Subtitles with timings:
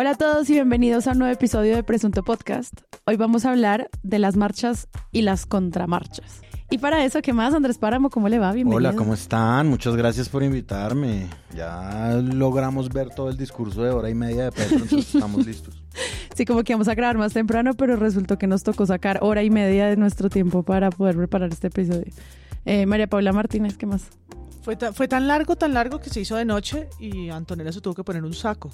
[0.00, 2.72] Hola a todos y bienvenidos a un nuevo episodio de Presunto Podcast.
[3.04, 6.40] Hoy vamos a hablar de las marchas y las contramarchas.
[6.70, 8.08] Y para eso, ¿qué más, Andrés Páramo?
[8.08, 8.52] ¿Cómo le va?
[8.52, 8.90] Bienvenido.
[8.90, 9.66] Hola, ¿cómo están?
[9.66, 11.26] Muchas gracias por invitarme.
[11.52, 15.82] Ya logramos ver todo el discurso de hora y media de Petro, entonces estamos listos.
[16.32, 19.42] Sí, como que íbamos a grabar más temprano, pero resultó que nos tocó sacar hora
[19.42, 22.12] y media de nuestro tiempo para poder preparar este episodio.
[22.64, 24.04] Eh, María Paula Martínez, ¿qué más?
[24.62, 27.94] Fue, fue tan largo, tan largo que se hizo de noche y Antonella se tuvo
[27.94, 28.70] que poner un saco.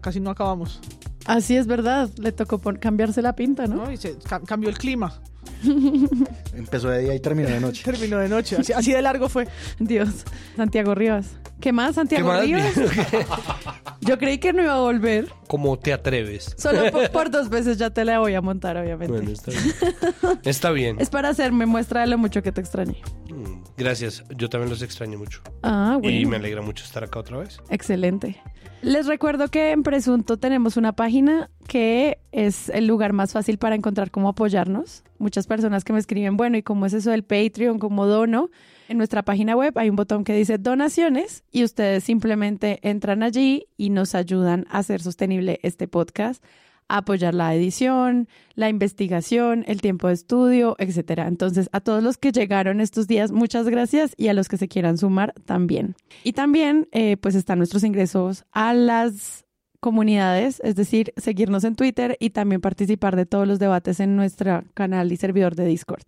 [0.00, 0.80] Casi no acabamos.
[1.26, 3.76] Así es verdad, le tocó cambiarse la pinta, ¿no?
[3.86, 3.92] ¿no?
[3.92, 5.20] Y se ca- cambió el clima.
[6.54, 7.82] Empezó de día y terminó de noche.
[7.84, 8.56] Terminó de noche.
[8.58, 9.46] Así, así de largo fue.
[9.78, 10.24] Dios,
[10.56, 11.36] Santiago Rivas.
[11.60, 12.44] ¿Qué más, Santiago ¿Qué más?
[12.44, 12.74] Rivas?
[14.00, 15.28] Yo creí que no iba a volver.
[15.46, 16.56] ¿Cómo te atreves?
[16.58, 19.12] Solo por, por dos veces ya te la voy a montar, obviamente.
[19.12, 20.40] Bueno, está bien.
[20.44, 20.96] Está bien.
[21.00, 23.00] Es para hacerme muestra de lo mucho que te extrañé.
[23.30, 24.24] Mm, Gracias.
[24.36, 25.40] Yo también los extraño mucho.
[25.62, 26.18] Ah, bueno.
[26.18, 27.60] Y me alegra mucho estar acá otra vez.
[27.70, 28.42] Excelente.
[28.82, 33.76] Les recuerdo que en Presunto tenemos una página que es el lugar más fácil para
[33.76, 35.04] encontrar cómo apoyarnos.
[35.18, 37.78] Muchas personas que me escriben, bueno, ¿y cómo es eso del Patreon?
[37.78, 38.50] ¿Cómo dono?
[38.88, 43.68] En nuestra página web hay un botón que dice donaciones y ustedes simplemente entran allí
[43.76, 46.42] y nos ayudan a hacer sostenible este podcast,
[46.88, 51.26] a apoyar la edición, la investigación, el tiempo de estudio, etcétera.
[51.26, 54.68] Entonces, a todos los que llegaron estos días, muchas gracias y a los que se
[54.68, 55.94] quieran sumar también.
[56.24, 59.44] Y también, eh, pues están nuestros ingresos a las
[59.80, 64.62] comunidades, es decir, seguirnos en Twitter y también participar de todos los debates en nuestro
[64.74, 66.04] canal y servidor de Discord.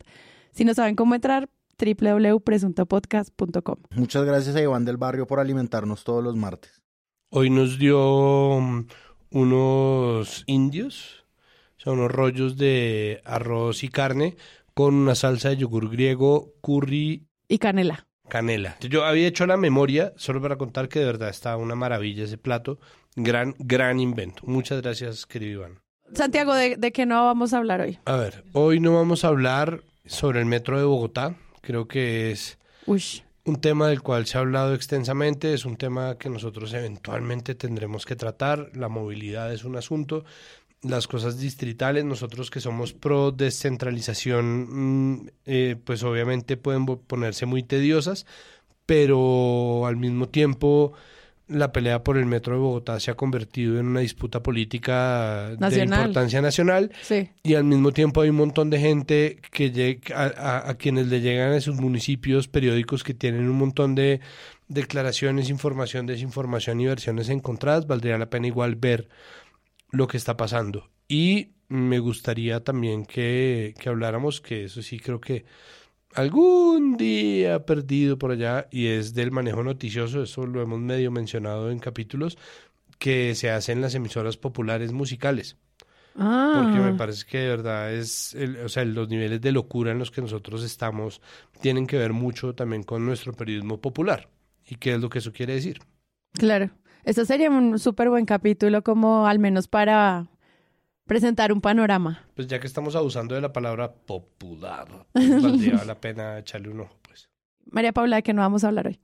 [0.52, 3.76] Si no saben cómo entrar, www.presuntopodcast.com.
[3.90, 6.84] Muchas gracias a Iván del Barrio por alimentarnos todos los martes.
[7.30, 8.86] Hoy nos dio mm,
[9.34, 11.24] unos indios,
[11.78, 14.36] o sea, unos rollos de arroz y carne
[14.74, 18.06] con una salsa de yogur griego, curry, Y canela.
[18.28, 18.76] canela.
[18.80, 22.38] Yo había hecho la memoria solo para contar que de verdad está una maravilla ese
[22.38, 22.78] plato.
[23.16, 24.42] Gran, gran invento.
[24.46, 25.78] Muchas gracias, querido Iván.
[26.14, 27.98] Santiago, ¿de, de qué no vamos a hablar hoy?
[28.06, 31.36] A ver, hoy no vamos a hablar sobre el metro de Bogotá.
[31.60, 33.02] Creo que es Uy,
[33.44, 38.06] un tema del cual se ha hablado extensamente, es un tema que nosotros eventualmente tendremos
[38.06, 38.70] que tratar.
[38.74, 40.24] La movilidad es un asunto.
[40.82, 47.62] Las cosas distritales, nosotros que somos pro descentralización, mm, eh, pues obviamente pueden ponerse muy
[47.62, 48.26] tediosas,
[48.86, 50.94] pero al mismo tiempo
[51.46, 55.56] la pelea por el metro de Bogotá se ha convertido en una disputa política de
[56.04, 57.28] importancia nacional sí.
[57.42, 61.52] y al mismo tiempo hay un montón de gente que a- a quienes le llegan
[61.52, 64.20] a sus municipios periódicos que tienen un montón de
[64.68, 67.86] declaraciones, información, desinformación y versiones encontradas.
[67.86, 69.08] Valdría la pena igual ver
[69.90, 70.88] lo que está pasando.
[71.08, 75.44] Y me gustaría también que, que habláramos, que eso sí creo que
[76.14, 81.70] algún día perdido por allá, y es del manejo noticioso, eso lo hemos medio mencionado
[81.70, 82.38] en capítulos,
[82.98, 85.56] que se hace en las emisoras populares musicales
[86.16, 89.90] Ah, porque me parece que de verdad es, el- o sea, los niveles de locura
[89.92, 91.20] en los que nosotros estamos
[91.60, 94.28] tienen que ver mucho también con nuestro periodismo popular.
[94.66, 95.80] ¿Y qué es lo que eso quiere decir?
[96.32, 96.70] claro.
[97.04, 100.28] Esto sería un súper buen capítulo como al menos para
[101.06, 102.24] presentar un panorama.
[102.34, 106.80] Pues ya que estamos abusando de la palabra popular, pues valdría la pena echarle un
[106.80, 107.28] ojo, pues.
[107.66, 109.00] María Paula, ¿de qué no vamos a hablar hoy?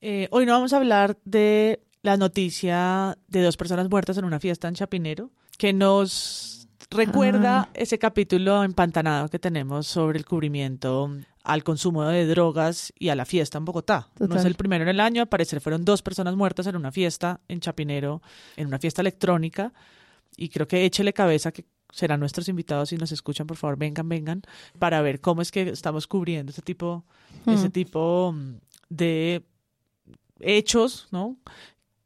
[0.00, 4.38] Eh, hoy no vamos a hablar de la noticia de dos personas muertas en una
[4.40, 7.68] fiesta en Chapinero, que nos recuerda Ah.
[7.74, 11.10] ese capítulo empantanado que tenemos sobre el cubrimiento
[11.42, 14.08] al consumo de drogas y a la fiesta en Bogotá.
[14.18, 16.92] No es el primero en el año, al parecer fueron dos personas muertas en una
[16.92, 18.20] fiesta en Chapinero,
[18.56, 19.72] en una fiesta electrónica,
[20.36, 24.08] y creo que échele cabeza que serán nuestros invitados si nos escuchan, por favor, vengan,
[24.08, 24.42] vengan,
[24.78, 27.04] para ver cómo es que estamos cubriendo ese tipo,
[27.46, 27.72] ese Mm.
[27.72, 28.54] tipo mm,
[28.88, 29.44] de
[30.40, 31.36] hechos, ¿no?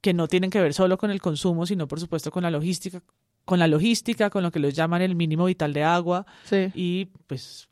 [0.01, 3.03] Que no tienen que ver solo con el consumo, sino por supuesto con la logística,
[3.45, 6.71] con la logística, con lo que los llaman el mínimo vital de agua Sí.
[6.75, 7.69] y pues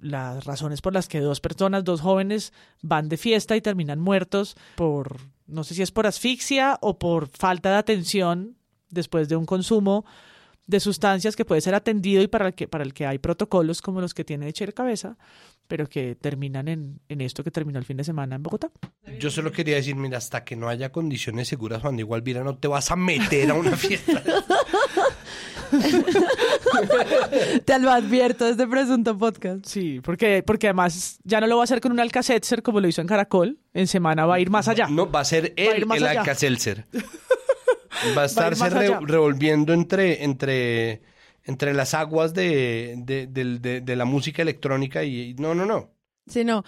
[0.00, 4.56] las razones por las que dos personas, dos jóvenes van de fiesta y terminan muertos
[4.76, 5.16] por
[5.46, 8.56] no sé si es por asfixia o por falta de atención
[8.90, 10.04] después de un consumo
[10.66, 13.80] de sustancias que puede ser atendido y para el que, para el que hay protocolos
[13.80, 15.16] como los que tiene Echer Cabeza,
[15.66, 18.70] pero que terminan en, en esto que terminó el fin de semana en Bogotá.
[19.18, 22.56] Yo solo quería decir, mira, hasta que no haya condiciones seguras, Juan de Igualvira, no
[22.58, 24.22] te vas a meter a una fiesta.
[27.64, 29.64] Te lo advierto desde Presunto Podcast.
[29.66, 32.88] Sí, porque, porque además ya no lo va a hacer con un Alcacetzer como lo
[32.88, 34.88] hizo en Caracol, en semana va a ir más allá.
[34.88, 36.20] No, va a ser Va a ir él más el allá.
[36.20, 36.86] Alka-Seltzer.
[38.16, 41.02] Va a estarse re- revolviendo entre, entre,
[41.44, 45.34] entre las aguas de, de- de la música electrónica y...
[45.34, 45.90] No, no, no.
[46.26, 46.62] Sí, no.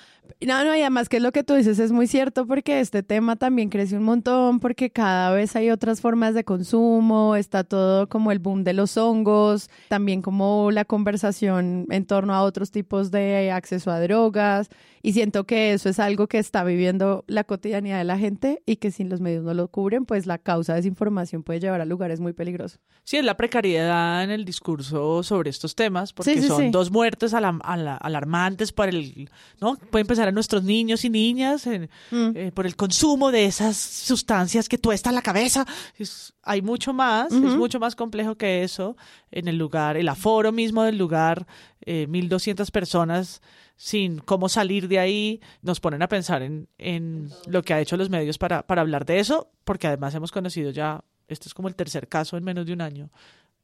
[0.46, 3.36] No, no, y además que lo que tú dices es muy cierto porque este tema
[3.36, 8.32] también crece un montón porque cada vez hay otras formas de consumo, está todo como
[8.32, 13.50] el boom de los hongos, también como la conversación en torno a otros tipos de
[13.50, 14.70] acceso a drogas
[15.02, 18.76] y siento que eso es algo que está viviendo la cotidianidad de la gente y
[18.76, 21.84] que si los medios no lo cubren, pues la causa de desinformación puede llevar a
[21.86, 22.80] lugares muy peligrosos.
[23.04, 26.70] Sí, es la precariedad en el discurso sobre estos temas, porque Sí, sí, son sí.
[26.70, 29.30] dos muertes alarmantes para el,
[29.60, 29.76] ¿no?
[29.90, 32.30] Pueden en nuestros niños y niñas en- Mm.
[32.34, 35.66] eh, por el consumo de esas sustancias que tuestan la cabeza.
[35.98, 38.96] Es- hay mucho más, es mucho más complejo que eso
[39.30, 41.46] en el lugar, el aforo mismo del lugar,
[41.82, 43.40] eh, 1.200 personas
[43.76, 47.96] sin cómo salir de ahí, nos ponen a pensar en, en lo que ha hecho
[47.96, 51.68] los medios para, para hablar de eso, porque además hemos conocido ya, este es como
[51.68, 53.10] el tercer caso en menos de un año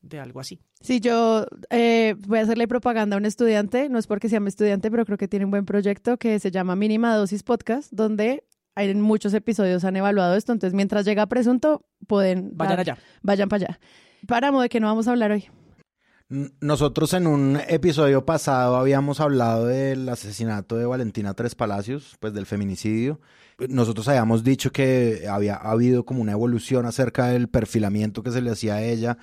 [0.09, 0.61] de algo así.
[0.81, 4.49] Sí, yo eh, voy a hacerle propaganda a un estudiante, no es porque sea mi
[4.49, 8.45] estudiante, pero creo que tiene un buen proyecto que se llama Mínima Dosis Podcast, donde
[8.75, 12.51] hay en muchos episodios han evaluado esto, entonces mientras llega presunto, pueden...
[12.55, 12.99] Vayan dar- allá.
[13.23, 13.81] Vayan para allá.
[14.27, 15.47] Páramo, ¿de qué no vamos a hablar hoy?
[16.29, 22.47] Nosotros en un episodio pasado habíamos hablado del asesinato de Valentina Tres Palacios, pues del
[22.47, 23.21] feminicidio.
[23.69, 28.51] Nosotros habíamos dicho que había habido como una evolución acerca del perfilamiento que se le
[28.51, 29.19] hacía a ella,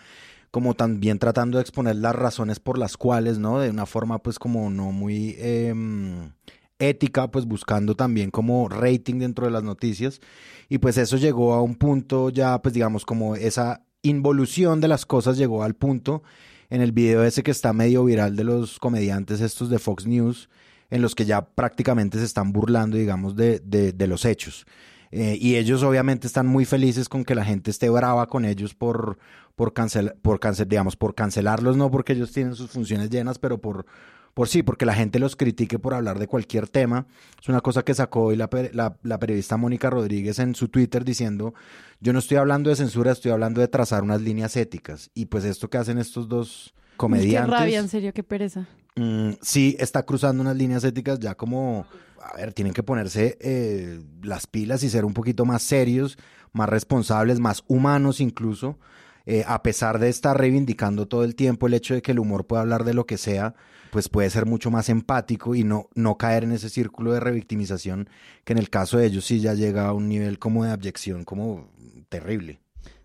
[0.54, 3.60] como también tratando de exponer las razones por las cuales, ¿no?
[3.60, 6.32] De una forma pues como no muy em,
[6.78, 10.22] ética, pues buscando también como rating dentro de las noticias.
[10.70, 15.08] Y pues eso llegó a un punto ya, pues digamos, como esa involución de las
[15.08, 16.22] cosas llegó al punto
[16.70, 20.50] en el video ese que está medio viral de los comediantes estos de Fox News,
[20.92, 24.68] en los que ya prácticamente se están burlando, digamos, de, de, de los hechos.
[25.16, 28.74] Eh, y ellos obviamente están muy felices con que la gente esté brava con ellos
[28.74, 29.20] por,
[29.56, 33.60] por, cancel, por, cancel, digamos, por cancelarlos, no porque ellos tienen sus funciones llenas, pero
[33.60, 33.86] por,
[34.34, 37.06] por sí, porque la gente los critique por hablar de cualquier tema.
[37.40, 41.06] Es una cosa que sacó hoy la, la, la periodista Mónica Rodríguez en su Twitter
[41.06, 41.54] diciendo,
[42.00, 45.12] yo no estoy hablando de censura, estoy hablando de trazar unas líneas éticas.
[45.14, 48.68] Y pues esto que hacen estos dos Qué comediantes, rabia, en serio, qué pereza.
[48.96, 51.86] Mm, sí está cruzando unas líneas éticas ya como,
[52.22, 56.18] a ver, tienen que ponerse eh, las pilas y ser un poquito más serios,
[56.52, 58.78] más responsables, más humanos incluso.
[59.26, 62.46] Eh, a pesar de estar reivindicando todo el tiempo el hecho de que el humor
[62.46, 63.56] puede hablar de lo que sea,
[63.90, 68.10] pues puede ser mucho más empático y no, no caer en ese círculo de revictimización
[68.44, 71.24] que en el caso de ellos sí ya llega a un nivel como de abyección
[71.24, 71.70] como
[72.10, 72.63] terrible.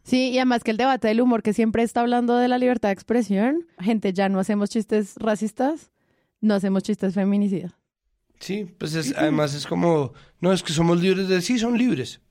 [0.08, 2.88] Sí, y además que el debate del humor que siempre está hablando de la libertad
[2.88, 5.90] de expresión, gente, ya no hacemos chistes racistas,
[6.40, 7.75] no hacemos chistes feminicidas.
[8.40, 12.22] Sí, pues es, además es como, no, es que somos libres de, sí, son libres.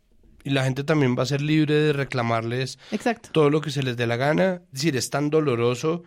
[0.44, 3.30] Y la gente también va a ser libre de reclamarles Exacto.
[3.32, 4.62] todo lo que se les dé la gana.
[4.68, 6.04] Es decir, es tan doloroso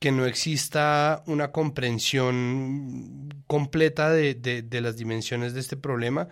[0.00, 6.26] que no exista una comprensión completa de, de, de las dimensiones de este problema,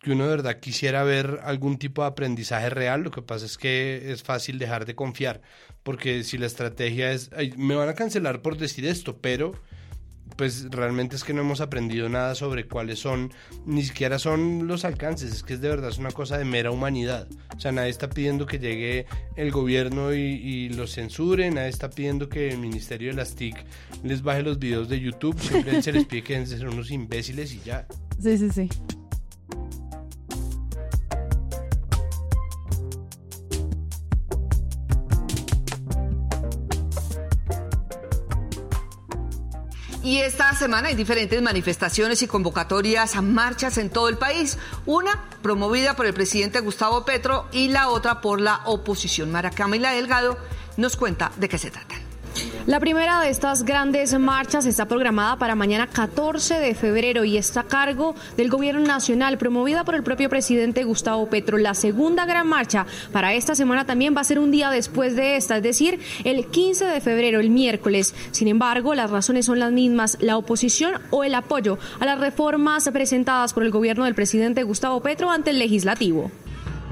[0.00, 3.02] que uno de verdad quisiera ver algún tipo de aprendizaje real.
[3.02, 5.40] Lo que pasa es que es fácil dejar de confiar,
[5.82, 9.52] porque si la estrategia es, "Ay, me van a cancelar por decir esto, pero
[10.36, 13.32] pues realmente es que no hemos aprendido nada sobre cuáles son,
[13.66, 16.70] ni siquiera son los alcances, es que es de verdad es una cosa de mera
[16.70, 17.26] humanidad.
[17.56, 19.06] O sea, nadie está pidiendo que llegue
[19.36, 23.56] el gobierno y, y los censure, nadie está pidiendo que el Ministerio de las TIC
[24.04, 27.60] les baje los videos de YouTube, simplemente se les pide que ser unos imbéciles y
[27.64, 27.86] ya.
[28.22, 28.68] Sí, sí, sí.
[40.08, 44.56] Y esta semana hay diferentes manifestaciones y convocatorias a marchas en todo el país.
[44.86, 49.30] Una promovida por el presidente Gustavo Petro y la otra por la oposición.
[49.30, 50.38] Mara Camila Delgado
[50.78, 52.07] nos cuenta de qué se trata.
[52.68, 57.60] La primera de estas grandes marchas está programada para mañana 14 de febrero y está
[57.60, 61.56] a cargo del Gobierno Nacional, promovida por el propio presidente Gustavo Petro.
[61.56, 65.36] La segunda gran marcha para esta semana también va a ser un día después de
[65.36, 68.14] esta, es decir, el 15 de febrero, el miércoles.
[68.32, 72.86] Sin embargo, las razones son las mismas, la oposición o el apoyo a las reformas
[72.92, 76.30] presentadas por el gobierno del presidente Gustavo Petro ante el legislativo.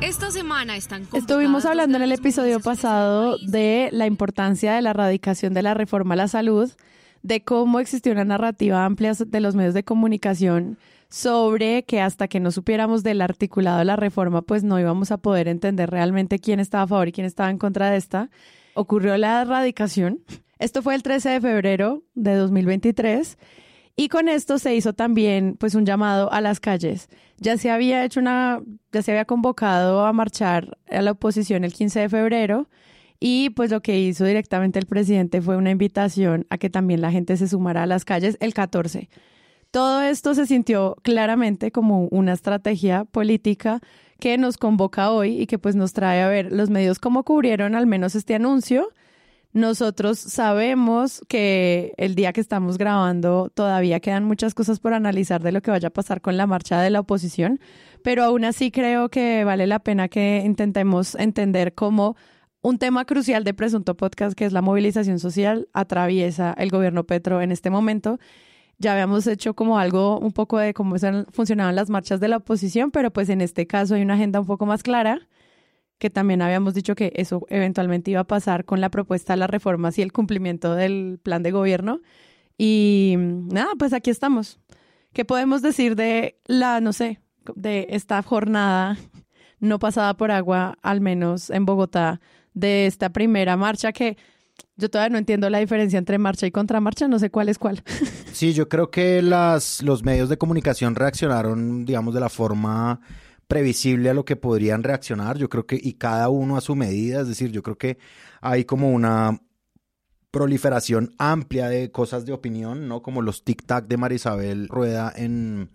[0.03, 4.91] Esta semana están Estuvimos hablando en el episodio movilizaciones pasado de la importancia de la
[4.91, 6.71] erradicación de la reforma a la salud,
[7.23, 10.77] de cómo existió una narrativa amplia de los medios de comunicación
[11.09, 15.17] sobre que hasta que no supiéramos del articulado de la reforma, pues no íbamos a
[15.17, 18.31] poder entender realmente quién estaba a favor y quién estaba en contra de esta.
[18.75, 20.21] Ocurrió la erradicación.
[20.59, 23.39] Esto fue el 13 de febrero de 2023
[23.97, 27.09] y con esto se hizo también pues un llamado a las calles.
[27.39, 28.61] Ya se había hecho una,
[28.93, 32.69] ya se había convocado a marchar a la oposición el 15 de febrero
[33.19, 37.11] y pues lo que hizo directamente el presidente fue una invitación a que también la
[37.11, 39.09] gente se sumara a las calles el 14.
[39.71, 43.81] Todo esto se sintió claramente como una estrategia política
[44.19, 47.75] que nos convoca hoy y que pues nos trae a ver los medios cómo cubrieron
[47.75, 48.89] al menos este anuncio.
[49.57, 55.51] Nosotros sabemos que el día que estamos grabando todavía quedan muchas cosas por analizar de
[55.51, 57.59] lo que vaya a pasar con la marcha de la oposición,
[58.05, 62.17] pero aún así creo que vale la pena que intentemos entender cómo
[62.61, 67.41] un tema crucial de Presunto Podcast, que es la movilización social, atraviesa el gobierno Petro
[67.41, 68.19] en este momento.
[68.77, 70.97] Ya habíamos hecho como algo un poco de cómo
[71.31, 74.47] funcionaban las marchas de la oposición, pero pues en este caso hay una agenda un
[74.47, 75.27] poco más clara,
[75.99, 79.51] que también habíamos dicho que eso eventualmente iba a pasar con la propuesta de las
[79.51, 82.01] reformas y el cumplimiento del plan de gobierno.
[82.59, 84.59] Y nada, pues aquí estamos.
[85.13, 87.21] ¿Qué podemos decir de la, no sé,
[87.55, 88.97] de esta jornada
[89.61, 92.21] no pasada por agua, al menos en Bogotá,
[92.53, 94.17] de esta primera marcha que
[94.77, 97.83] yo todavía no entiendo la diferencia entre marcha y contramarcha, no sé cuál es cuál.
[98.33, 103.01] Sí, yo creo que las, los medios de comunicación reaccionaron, digamos, de la forma
[103.49, 105.39] previsible a lo que podrían reaccionar.
[105.39, 107.99] Yo creo que, y cada uno a su medida, es decir, yo creo que
[108.41, 109.41] hay como una
[110.31, 113.03] proliferación amplia de cosas de opinión, ¿no?
[113.03, 115.71] Como los tic-tac de Marisabel Rueda en,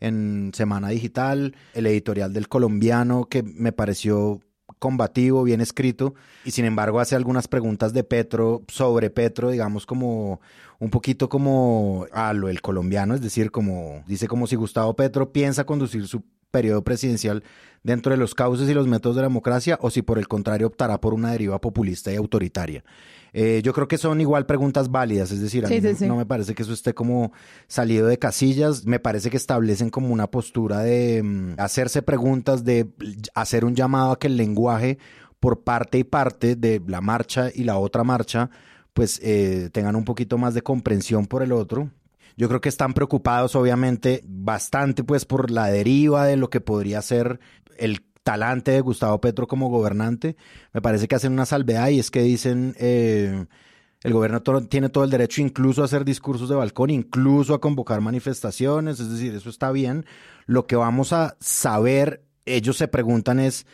[0.00, 4.40] en Semana Digital, el editorial del colombiano, que me pareció
[4.78, 6.14] combativo, bien escrito,
[6.44, 10.40] y sin embargo hace algunas preguntas de Petro, sobre Petro, digamos como
[10.78, 15.32] un poquito como a lo del colombiano, es decir, como dice como si Gustavo Petro
[15.32, 17.42] piensa conducir su periodo presidencial
[17.82, 20.68] dentro de los cauces y los métodos de la democracia o si por el contrario
[20.68, 22.84] optará por una deriva populista y autoritaria.
[23.32, 26.54] Eh, yo creo que son igual preguntas válidas, es decir, a mí no, me parece
[26.54, 27.32] que eso esté como
[27.66, 32.88] salido de casillas, me parece que establecen como una postura de mm, hacerse preguntas, de
[33.34, 34.98] hacer un llamado a que el lenguaje
[35.40, 38.50] por parte y parte de la marcha y la otra marcha,
[38.92, 41.90] pues eh, tengan un poquito más de comprensión por el otro.
[42.36, 47.02] Yo creo que están preocupados, obviamente, bastante, pues, por la deriva de lo que podría
[47.02, 47.40] ser
[47.76, 50.36] el talante de Gustavo Petro como gobernante.
[50.72, 53.46] Me parece que hacen una salvedad y es que dicen eh,
[54.02, 58.00] el gobierno tiene todo el derecho incluso a hacer discursos de balcón, incluso a convocar
[58.00, 60.06] manifestaciones, es decir, eso está bien.
[60.46, 63.66] Lo que vamos a saber, ellos se preguntan es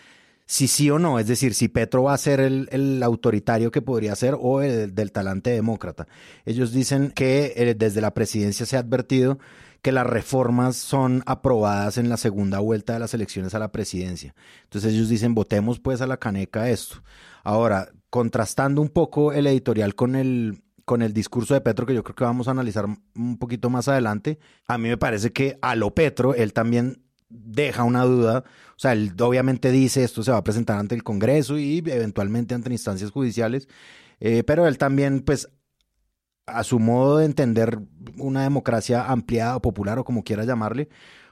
[0.51, 4.17] si sí o no, es decir, si Petro va a ser el, autoritario que podría
[4.17, 6.09] ser o el, del talante demócrata.
[6.47, 9.39] Ellos dicen que eh, desde la presidencia se ha advertido
[9.83, 14.35] que las reformas son aprobadas en la segunda vuelta de las elecciones a la presidencia.
[14.65, 17.03] Entonces ellos dicen, votemos pues a la caneca esto.
[17.45, 22.03] Ahora, contrastando un poco el editorial con el, con el discurso de Petro, que yo
[22.03, 25.77] creo que vamos a analizar un poquito más adelante, a mí me parece que a
[25.77, 28.45] lo Petro, él también deja una duda.
[28.71, 32.55] O sea, él obviamente dice esto se va a presentar ante el Congreso y eventualmente
[32.55, 33.69] ante instancias judiciales,
[34.21, 35.49] eh, pero él también, pues,
[36.47, 37.79] a su modo de entender
[38.17, 40.89] una democracia ampliada o popular o como quiera llamarle,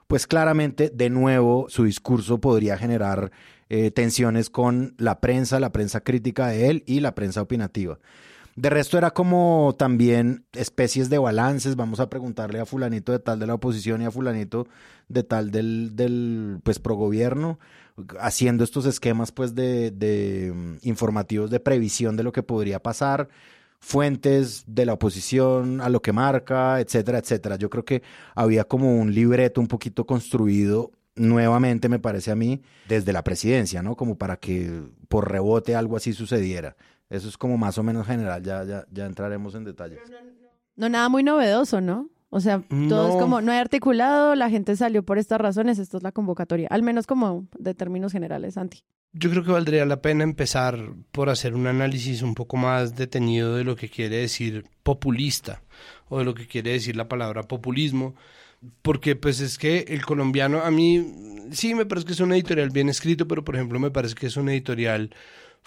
[0.07, 3.33] pues claramente, de nuevo, su discurso podría generar
[3.69, 7.99] eh, tensiones con la prensa, la prensa crítica de él y la prensa opinativa.
[8.57, 13.39] De resto era como también especies de balances, vamos a preguntarle a fulanito de tal
[13.39, 14.67] de la oposición y a fulanito
[15.09, 17.59] de tal del, del pues progobierno,
[18.19, 23.29] haciendo estos esquemas pues de, de mm, informativos de previsión de lo que podría pasar,
[23.79, 27.57] fuentes de la oposición a lo que marca, etcétera, etcétera.
[27.57, 28.03] Yo creo que
[28.35, 33.83] había como un libreto un poquito construido nuevamente, me parece a mí, desde la presidencia,
[33.83, 33.97] ¿no?
[33.97, 36.77] Como para que por rebote algo así sucediera.
[37.09, 40.01] Eso es como más o menos general, ya, ya, ya entraremos en detalles.
[40.75, 42.11] No, nada muy novedoso, ¿no?
[42.29, 45.97] O sea, todo es como, no hay articulado, la gente salió por estas razones, esto
[45.97, 48.83] es la convocatoria, al menos como de términos generales, Santi.
[49.13, 50.79] Yo creo que valdría la pena empezar
[51.13, 55.63] por hacer un análisis un poco más detenido de lo que quiere decir populista
[56.09, 58.15] o de lo que quiere decir la palabra populismo,
[58.83, 62.71] porque pues es que el colombiano a mí sí me parece que es un editorial
[62.71, 65.11] bien escrito, pero por ejemplo me parece que es un editorial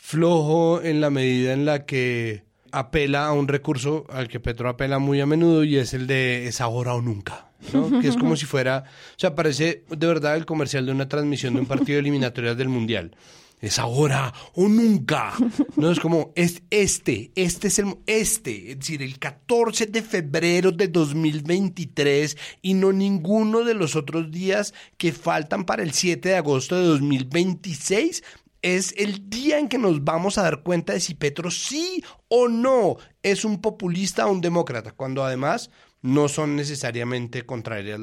[0.01, 4.99] flojo en la medida en la que apela a un recurso al que Petro apela
[4.99, 7.99] muy a menudo y es el de es ahora o nunca, ¿no?
[7.99, 11.53] que es como si fuera, o sea, parece de verdad el comercial de una transmisión
[11.53, 13.15] de un partido de eliminatorias del Mundial.
[13.61, 15.33] Es ahora o nunca.
[15.75, 20.71] No es como, es este, este es el, este, es decir, el 14 de febrero
[20.71, 26.35] de 2023 y no ninguno de los otros días que faltan para el 7 de
[26.37, 28.23] agosto de 2026
[28.61, 32.47] es el día en que nos vamos a dar cuenta de si Petro sí o
[32.47, 35.69] no es un populista o un demócrata, cuando además
[36.01, 37.99] no son necesariamente contrarias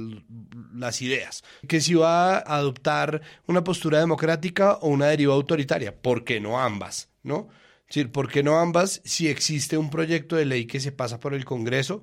[0.74, 1.42] las ideas.
[1.68, 6.60] Que si va a adoptar una postura democrática o una deriva autoritaria, ¿por qué no
[6.60, 7.08] ambas?
[7.22, 7.48] ¿No?
[7.88, 11.20] Es decir, ¿por qué no ambas si existe un proyecto de ley que se pasa
[11.20, 12.02] por el Congreso?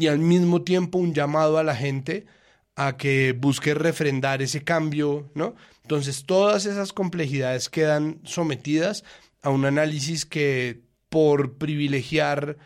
[0.00, 2.26] y al mismo tiempo un llamado a la gente
[2.74, 5.54] a que busque refrendar ese cambio, ¿no?
[5.82, 9.04] Entonces todas esas complejidades quedan sometidas
[9.42, 12.56] a un análisis que por privilegiar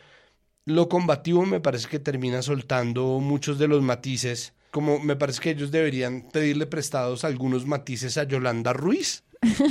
[0.66, 5.50] lo combativo me parece que termina soltando muchos de los matices, como me parece que
[5.50, 9.24] ellos deberían pedirle prestados algunos matices a Yolanda Ruiz.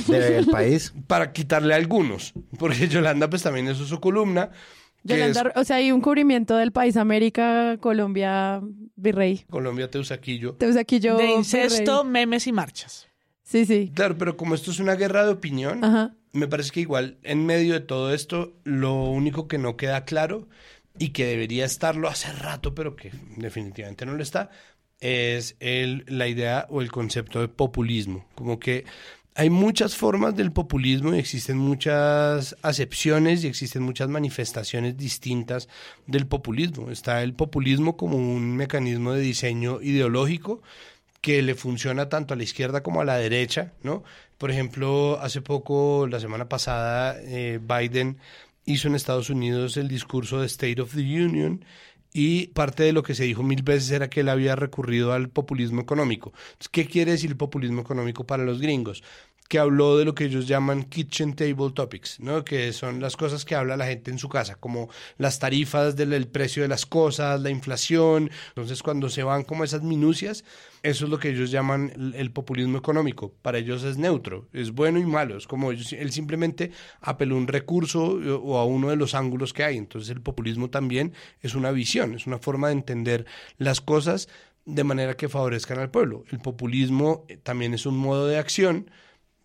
[0.06, 0.94] Del país.
[1.08, 4.50] Para quitarle algunos, porque Yolanda pues también es su columna.
[5.02, 8.62] Yolanda, o sea, hay un cubrimiento del país América, Colombia,
[8.96, 9.44] Virrey.
[9.50, 10.54] Colombia, Teusaquillo.
[10.54, 11.16] Teusaquillo.
[11.16, 13.08] De incesto, memes y marchas.
[13.44, 13.92] Sí, sí.
[13.94, 15.80] Claro, pero como esto es una guerra de opinión,
[16.32, 20.48] me parece que igual en medio de todo esto, lo único que no queda claro
[20.98, 24.50] y que debería estarlo hace rato, pero que definitivamente no lo está,
[25.00, 28.26] es el, la idea o el concepto de populismo.
[28.34, 28.84] Como que
[29.34, 35.68] hay muchas formas del populismo y existen muchas acepciones y existen muchas manifestaciones distintas
[36.06, 36.90] del populismo.
[36.90, 40.62] Está el populismo como un mecanismo de diseño ideológico
[41.24, 44.04] que le funciona tanto a la izquierda como a la derecha, ¿no?
[44.36, 48.18] Por ejemplo, hace poco, la semana pasada, eh, Biden
[48.66, 51.64] hizo en Estados Unidos el discurso de State of the Union
[52.12, 55.30] y parte de lo que se dijo mil veces era que él había recurrido al
[55.30, 56.34] populismo económico.
[56.70, 59.02] ¿Qué quiere decir el populismo económico para los gringos?
[59.48, 62.44] Que habló de lo que ellos llaman kitchen table topics, ¿no?
[62.44, 66.26] que son las cosas que habla la gente en su casa, como las tarifas del
[66.28, 68.30] precio de las cosas, la inflación.
[68.48, 70.44] Entonces, cuando se van como esas minucias,
[70.82, 73.32] eso es lo que ellos llaman el, populismo económico.
[73.42, 75.36] Para ellos es neutro, es bueno y malo.
[75.36, 79.52] Es como ellos, él simplemente apeló un recurso eh, o a uno de los ángulos
[79.52, 79.76] que hay.
[79.76, 83.26] Entonces, el populismo también es una visión, es una forma de entender
[83.58, 84.28] las cosas
[84.64, 86.24] de manera que favorezcan al pueblo.
[86.30, 88.90] El populismo eh, también es un modo de acción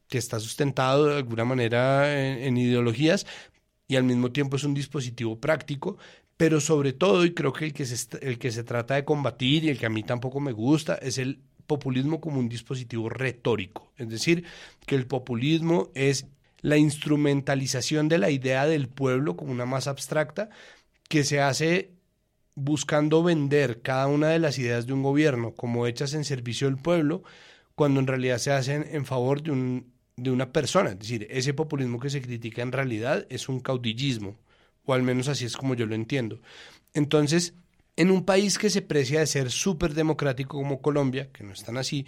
[0.10, 3.26] que está sustentado de alguna manera en, ideologías
[3.88, 5.98] y al mismo tiempo es un dispositivo práctico,
[6.36, 9.64] pero sobre todo, y creo que el que, se, el que se trata de combatir
[9.64, 13.94] y el que a mí tampoco me gusta, es el populismo como un dispositivo retórico.
[13.98, 14.46] Es decir,
[14.86, 16.28] que el populismo es
[16.62, 20.50] la instrumentalización de la idea del pueblo como una más abstracta
[21.08, 21.92] que se hace
[22.56, 26.78] buscando vender cada una de las ideas de un gobierno como hechas en servicio del
[26.78, 27.24] pueblo,
[27.76, 30.92] cuando en realidad se hacen en favor de un de una persona.
[30.92, 34.38] Es decir, ese populismo que se critica en realidad es un caudillismo,
[34.86, 36.40] o al menos así es como yo lo entiendo.
[36.94, 37.54] Entonces,
[37.96, 41.64] en un país que se precia de ser súper democrático como Colombia, que no es
[41.64, 42.06] tan así,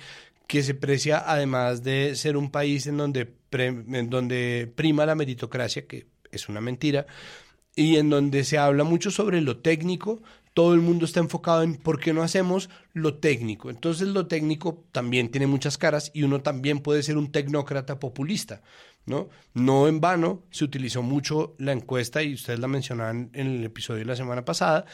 [0.47, 5.88] que se precia además de ser un país en donde, en donde prima la meritocracia,
[5.88, 7.06] que es una mentira,
[7.76, 10.21] y en donde se habla mucho sobre lo técnico,
[10.54, 13.70] todo el mundo está enfocado en por qué no hacemos lo técnico.
[13.70, 18.62] Entonces lo técnico también tiene muchas caras y uno también puede ser un tecnócrata populista.
[19.06, 19.30] ¿no?
[19.54, 24.00] No en vano se utilizó mucho la encuesta, y ustedes la mencionaban en el episodio
[24.00, 24.86] de la semana pasada,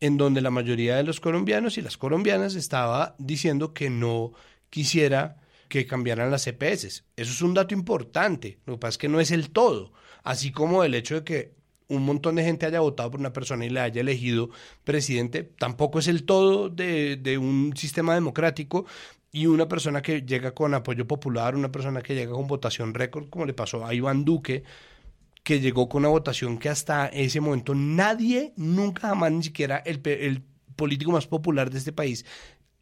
[0.00, 4.32] en donde la mayoría de los colombianos y las colombianas estaba diciendo que no
[4.70, 7.04] quisiera que cambiaran las CPS.
[7.16, 10.50] Eso es un dato importante, lo que pasa es que no es el todo, así
[10.50, 11.54] como el hecho de que
[11.88, 14.50] un montón de gente haya votado por una persona y le haya elegido
[14.84, 18.86] presidente, tampoco es el todo de, de, un sistema democrático
[19.32, 23.28] y una persona que llega con apoyo popular, una persona que llega con votación récord,
[23.28, 24.64] como le pasó a Iván Duque,
[25.42, 30.00] que llegó con una votación que hasta ese momento nadie, nunca jamás, ni siquiera el,
[30.04, 30.42] el
[30.76, 32.24] político más popular de este país,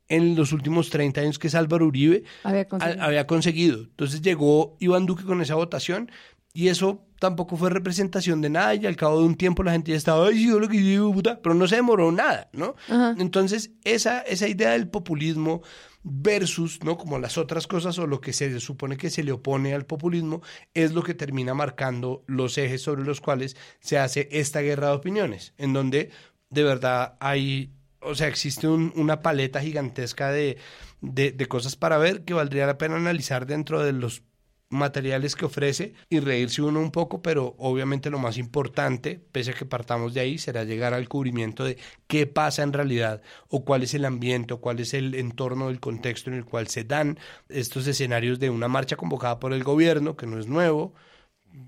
[0.09, 3.03] en los últimos 30 años, que es Álvaro Uribe, había conseguido.
[3.03, 3.79] había conseguido.
[3.85, 6.11] Entonces llegó Iván Duque con esa votación
[6.55, 9.93] y eso tampoco fue representación de nada y al cabo de un tiempo la gente
[9.93, 12.75] ya estaba, ay, yo lo que digo, puta, pero no se demoró nada, ¿no?
[13.17, 15.63] Entonces, esa, esa idea del populismo
[16.03, 16.99] versus, ¿no?
[16.99, 20.43] Como las otras cosas o lo que se supone que se le opone al populismo
[20.75, 24.95] es lo que termina marcando los ejes sobre los cuales se hace esta guerra de
[24.95, 26.11] opiniones, en donde
[26.51, 30.59] de verdad hay, o sea, existe una paleta gigantesca de,
[31.01, 34.23] de, de cosas para ver que valdría la pena analizar dentro de los
[34.73, 39.55] materiales que ofrece y reírse uno un poco, pero obviamente lo más importante, pese a
[39.55, 43.83] que partamos de ahí, será llegar al cubrimiento de qué pasa en realidad o cuál
[43.83, 47.19] es el ambiente o cuál es el entorno del contexto en el cual se dan
[47.49, 50.95] estos escenarios de una marcha convocada por el gobierno, que no es nuevo,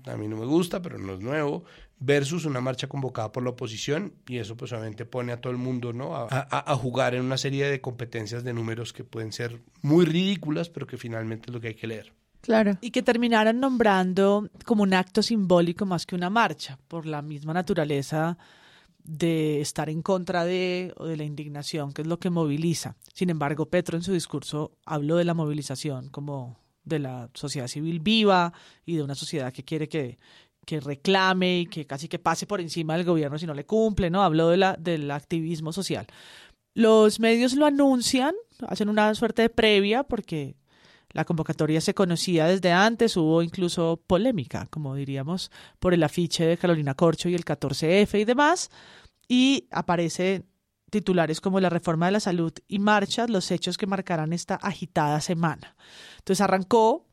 [0.05, 1.63] a mí no me gusta, pero no es nuevo,
[1.99, 5.59] versus una marcha convocada por la oposición y eso pues obviamente pone a todo el
[5.59, 6.15] mundo ¿no?
[6.15, 10.69] a, a, jugar en una serie de competencias de números que pueden ser muy ridículas,
[10.69, 12.13] pero que finalmente es lo que hay que leer.
[12.81, 17.53] Y que terminaron nombrando como un acto simbólico más que una marcha, por la misma
[17.53, 18.37] naturaleza
[19.03, 22.95] de estar en contra de o de la indignación, que es lo que moviliza.
[23.13, 27.99] Sin embargo, Petro en su discurso habló de la movilización como de la sociedad civil
[27.99, 28.53] viva
[28.85, 30.17] y de una sociedad que quiere que,
[30.65, 34.09] que reclame y que casi que pase por encima del gobierno si no le cumple,
[34.09, 34.23] ¿no?
[34.23, 36.07] Habló de la, del activismo social.
[36.73, 38.35] Los medios lo anuncian,
[38.67, 40.55] hacen una suerte de previa porque
[41.15, 45.49] la convocatoria se conocía desde antes, hubo incluso polémica, como diríamos,
[45.79, 48.69] por el afiche de Carolina Corcho y el 14F y demás,
[49.29, 50.43] y aparece
[50.89, 55.21] titulares como la reforma de la salud y marchas, los hechos que marcarán esta agitada
[55.21, 55.77] semana.
[56.17, 57.07] Entonces arrancó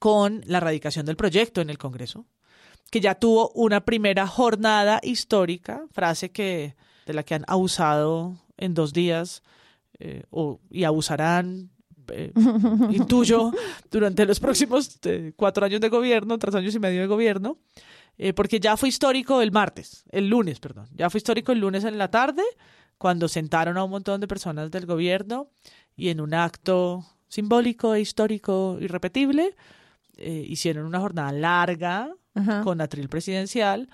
[0.00, 2.26] con la radicación del proyecto en el Congreso,
[2.90, 6.74] que ya tuvo una primera jornada histórica, frase que
[7.06, 9.44] de la que han abusado en dos días
[10.00, 11.70] eh, o, y abusarán,
[12.08, 12.32] eh,
[12.90, 13.52] intuyo,
[13.90, 17.58] durante los próximos eh, cuatro años de gobierno, tres años y medio de gobierno,
[18.36, 21.98] porque ya fue histórico el martes, el lunes, perdón, ya fue histórico el lunes en
[21.98, 22.44] la tarde,
[22.96, 25.48] cuando sentaron a un montón de personas del gobierno
[25.96, 29.56] y en un acto simbólico e histórico irrepetible,
[30.16, 32.14] hicieron una jornada larga
[32.62, 33.88] con atril presidencial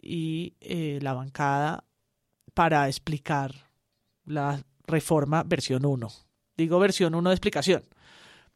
[0.00, 0.54] y
[1.02, 1.84] la bancada
[2.54, 3.52] para explicar
[4.24, 6.08] la reforma versión 1.
[6.60, 7.82] Digo versión 1 de explicación.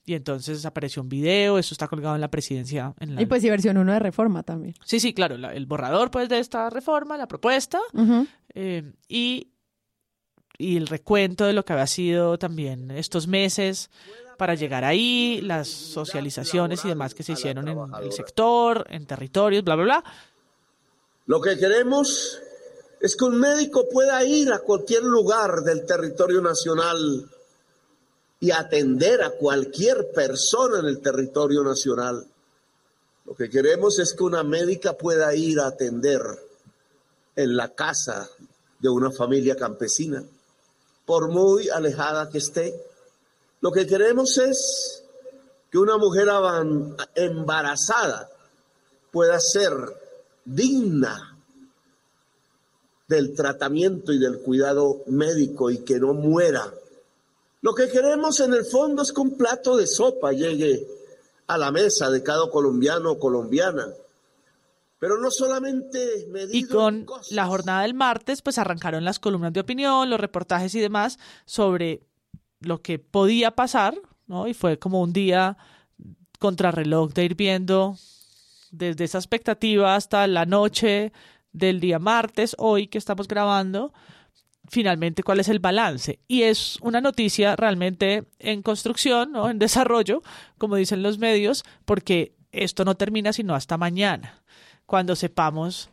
[0.04, 2.92] Y entonces apareció un video, eso está colgado en la presidencia.
[3.00, 3.22] En la...
[3.22, 4.74] Y pues sí, versión 1 de reforma también.
[4.84, 7.80] Sí, sí, claro, el borrador pues de esta reforma, la propuesta,
[8.54, 9.48] eh, y,
[10.58, 13.88] y el recuento de lo que había sido también estos meses
[14.36, 19.64] para llegar ahí, las socializaciones y demás que se hicieron en el sector, en territorios,
[19.64, 20.04] bla, bla, bla.
[21.24, 22.38] Lo que queremos
[23.00, 27.30] es que un médico pueda ir a cualquier lugar del territorio nacional
[28.44, 32.26] y atender a cualquier persona en el territorio nacional.
[33.24, 36.20] Lo que queremos es que una médica pueda ir a atender
[37.36, 38.28] en la casa
[38.80, 40.22] de una familia campesina,
[41.06, 42.78] por muy alejada que esté.
[43.62, 45.02] Lo que queremos es
[45.70, 46.28] que una mujer
[47.14, 48.28] embarazada
[49.10, 49.72] pueda ser
[50.44, 51.34] digna
[53.08, 56.70] del tratamiento y del cuidado médico y que no muera.
[57.64, 60.86] Lo que queremos en el fondo es que un plato de sopa llegue
[61.46, 63.86] a la mesa de cada colombiano o colombiana.
[64.98, 70.10] Pero no solamente Y con la jornada del martes, pues arrancaron las columnas de opinión,
[70.10, 72.02] los reportajes y demás sobre
[72.60, 73.94] lo que podía pasar,
[74.26, 74.46] ¿no?
[74.46, 75.56] Y fue como un día
[76.40, 77.96] contrarreloj de ir viendo
[78.72, 81.14] desde esa expectativa hasta la noche
[81.52, 83.94] del día martes, hoy que estamos grabando,
[84.74, 86.18] finalmente cuál es el balance.
[86.26, 89.48] Y es una noticia realmente en construcción, ¿no?
[89.48, 90.22] en desarrollo,
[90.58, 94.42] como dicen los medios, porque esto no termina sino hasta mañana,
[94.84, 95.90] cuando sepamos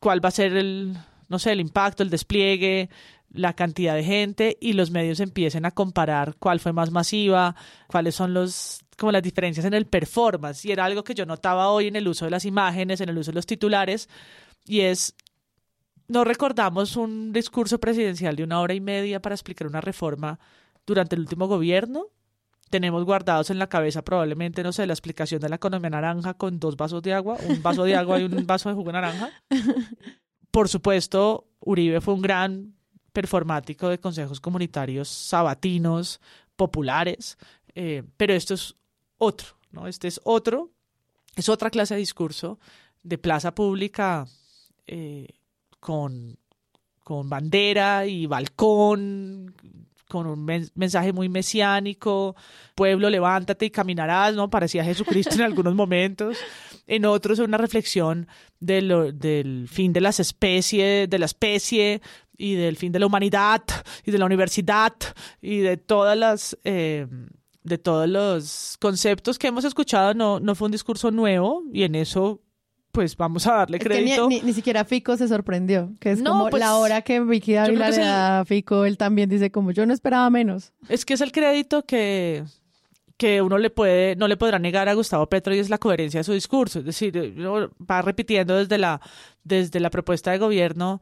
[0.00, 0.96] cuál va a ser el,
[1.28, 2.88] no sé, el impacto, el despliegue,
[3.30, 7.54] la cantidad de gente y los medios empiecen a comparar cuál fue más masiva,
[7.88, 11.68] cuáles son los como las diferencias en el performance y era algo que yo notaba
[11.68, 14.08] hoy en el uso de las imágenes, en el uso de los titulares,
[14.64, 15.14] y es,
[16.08, 20.38] no recordamos un discurso presidencial de una hora y media para explicar una reforma
[20.86, 22.06] durante el último gobierno.
[22.70, 26.58] Tenemos guardados en la cabeza probablemente, no sé, la explicación de la economía naranja con
[26.58, 29.30] dos vasos de agua, un vaso de agua y un vaso de jugo naranja.
[30.50, 32.74] Por supuesto, Uribe fue un gran
[33.12, 36.20] performático de consejos comunitarios sabatinos,
[36.56, 37.38] populares,
[37.74, 38.74] eh, pero esto es
[39.18, 39.86] otro, ¿no?
[39.86, 40.70] Este es otro,
[41.36, 42.58] es otra clase de discurso
[43.02, 44.26] de plaza pública
[44.86, 45.28] eh,
[45.80, 46.38] con,
[47.04, 49.54] con bandera y balcón,
[50.08, 52.34] con un mensaje muy mesiánico,
[52.74, 54.48] pueblo, levántate y caminarás, ¿no?
[54.48, 56.38] Parecía Jesucristo en algunos momentos.
[56.86, 58.26] En otros, una reflexión
[58.60, 62.00] de lo, del fin de las especies, de la especie
[62.36, 63.62] y del fin de la humanidad
[64.04, 64.94] y de la universidad
[65.40, 66.58] y de todas las...
[66.64, 67.06] Eh,
[67.64, 71.96] de todos los conceptos que hemos escuchado, no, no fue un discurso nuevo y en
[71.96, 72.40] eso
[72.98, 74.28] pues vamos a darle crédito.
[74.28, 77.98] ni, siquiera Fico se sorprendió, que es como pues, la hora que Vicky Dávila le
[77.98, 80.72] da a Fico, él también dice como yo no esperaba menos.
[80.88, 82.42] Es que es el crédito que,
[83.16, 86.18] que uno le puede, no le podrá negar a Gustavo Petro y es la coherencia
[86.18, 86.80] de su discurso.
[86.80, 87.14] Es decir,
[87.88, 89.00] va repitiendo desde la,
[89.44, 91.00] desde la propuesta de gobierno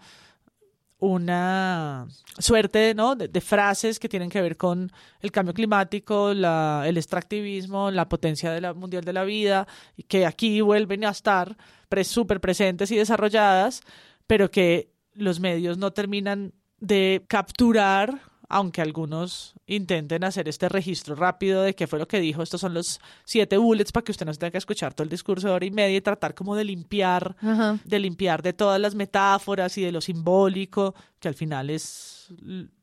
[0.98, 2.06] una
[2.38, 3.16] suerte ¿no?
[3.16, 8.50] de, frases que tienen que ver con el cambio climático, la, el extractivismo, la potencia
[8.50, 11.56] de la mundial de la vida, y que aquí vuelven a estar
[12.04, 13.82] súper presentes y desarrolladas,
[14.26, 21.62] pero que los medios no terminan de capturar aunque algunos intenten hacer este registro rápido
[21.62, 24.32] de qué fue lo que dijo, estos son los siete bullets para que usted no
[24.32, 26.64] se tenga que escuchar todo el discurso de hora y media y tratar como de
[26.64, 27.36] limpiar,
[27.84, 32.28] de limpiar de todas las metáforas y de lo simbólico, que al final es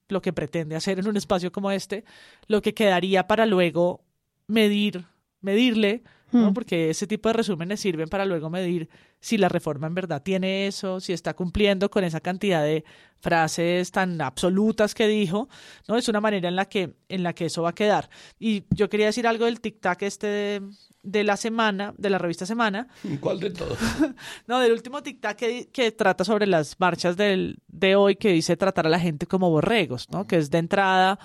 [0.09, 2.03] lo que pretende hacer en un espacio como este,
[2.47, 4.03] lo que quedaría para luego
[4.47, 5.05] medir,
[5.39, 6.51] medirle ¿no?
[6.51, 6.53] Mm.
[6.53, 10.67] Porque ese tipo de resúmenes sirven para luego medir si la reforma en verdad tiene
[10.67, 12.83] eso, si está cumpliendo con esa cantidad de
[13.19, 15.47] frases tan absolutas que dijo,
[15.87, 15.95] ¿no?
[15.95, 18.09] Es una manera en la que, en la que eso va a quedar.
[18.37, 20.61] Y yo quería decir algo del tic-tac este de,
[21.03, 22.87] de la semana, de la revista Semana,
[23.21, 23.77] ¿Cuál de todos?
[24.47, 28.57] no, del último tic-tac que, que trata sobre las marchas del, de hoy, que dice
[28.57, 30.27] tratar a la gente como borregos, ¿no?
[30.27, 31.17] Que es de entrada,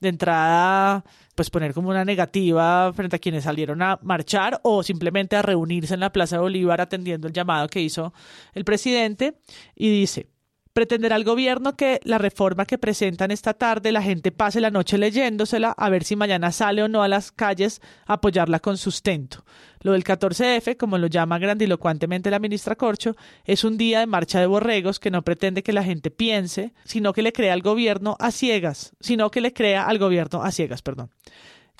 [0.00, 5.36] de entrada, pues poner como una negativa frente a quienes salieron a marchar o simplemente
[5.36, 8.12] a reunirse en la Plaza de Bolívar atendiendo el llamado que hizo
[8.52, 9.38] el presidente.
[9.74, 10.28] Y dice,
[10.74, 14.98] pretenderá el gobierno que la reforma que presentan esta tarde la gente pase la noche
[14.98, 19.44] leyéndosela a ver si mañana sale o no a las calles apoyarla con sustento.
[19.80, 24.40] Lo del 14F, como lo llama grandilocuentemente la ministra Corcho, es un día de marcha
[24.40, 28.16] de borregos que no pretende que la gente piense, sino que le crea al gobierno
[28.18, 31.10] a ciegas, sino que le crea al gobierno a ciegas, perdón,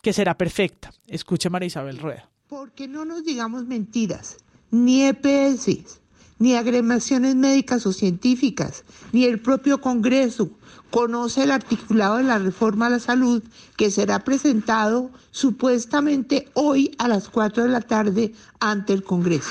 [0.03, 0.93] que será perfecta.
[1.09, 2.31] Escuche María Isabel Rueda.
[2.47, 4.37] Porque no nos digamos mentiras,
[4.71, 6.01] ni EPS,
[6.45, 10.51] ni agremaciones médicas o científicas, ni el propio Congreso
[10.91, 13.43] conoce el articulado de la reforma a la salud
[13.79, 19.49] que será presentado supuestamente hoy a las 4 de la tarde ante el Congreso.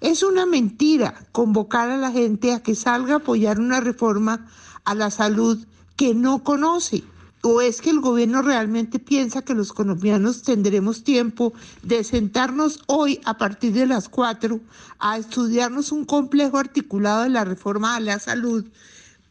[0.00, 4.46] Es una mentira convocar a la gente a que salga a apoyar una reforma
[4.84, 7.02] a la salud que no conoce.
[7.46, 11.52] ¿O es que el gobierno realmente piensa que los colombianos tendremos tiempo
[11.82, 14.62] de sentarnos hoy a partir de las 4
[14.98, 18.64] a estudiarnos un complejo articulado de la reforma a la salud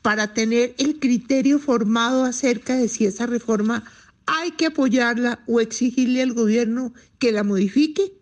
[0.03, 3.83] para tener el criterio formado acerca de si esa reforma
[4.27, 8.13] hay que apoyarla o exigirle al gobierno que la modifique?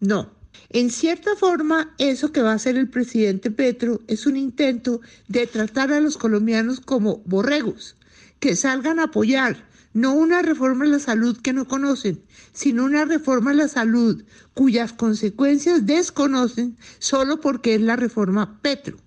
[0.00, 0.28] No.
[0.68, 5.46] En cierta forma, eso que va a hacer el presidente Petro es un intento de
[5.46, 7.96] tratar a los colombianos como borregos,
[8.40, 12.22] que salgan a apoyar no una reforma a la salud que no conocen,
[12.52, 14.24] sino una reforma a la salud
[14.54, 18.98] cuyas consecuencias desconocen solo porque es la reforma Petro.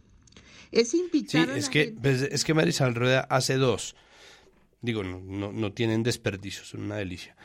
[0.72, 3.96] Es Sí, invitar a es la que, gente- pues, es que Marisol Rueda hace dos.
[4.82, 7.36] Digo, no, no, no tienen desperdicio, son una delicia.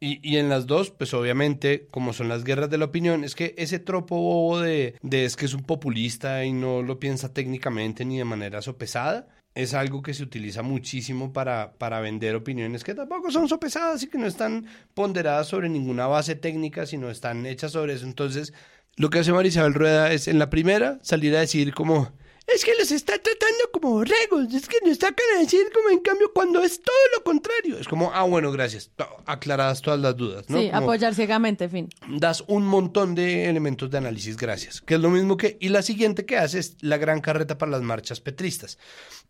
[0.00, 3.34] Y, y en las dos, pues obviamente, como son las guerras de la opinión, es
[3.34, 7.32] que ese tropo bobo de, de es que es un populista y no lo piensa
[7.32, 12.82] técnicamente ni de manera sopesada, es algo que se utiliza muchísimo para, para vender opiniones
[12.82, 17.46] que tampoco son sopesadas y que no están ponderadas sobre ninguna base técnica, sino están
[17.46, 18.04] hechas sobre eso.
[18.04, 18.52] Entonces,
[18.96, 22.12] lo que hace Marisabel Rueda es en la primera salir a decir como
[22.46, 26.00] es que los está tratando como borregos, es que nos sacan a decir como en
[26.00, 27.78] cambio cuando es todo lo contrario.
[27.78, 28.90] Es como, ah, bueno, gracias,
[29.24, 30.60] aclaradas todas las dudas, ¿no?
[30.60, 31.88] sí, Como apoyar ciegamente, fin.
[32.06, 34.82] das un montón de elementos de análisis, gracias.
[34.82, 37.72] Que es lo mismo que, y la siguiente que hace es la gran carreta para
[37.72, 38.78] las marchas petristas.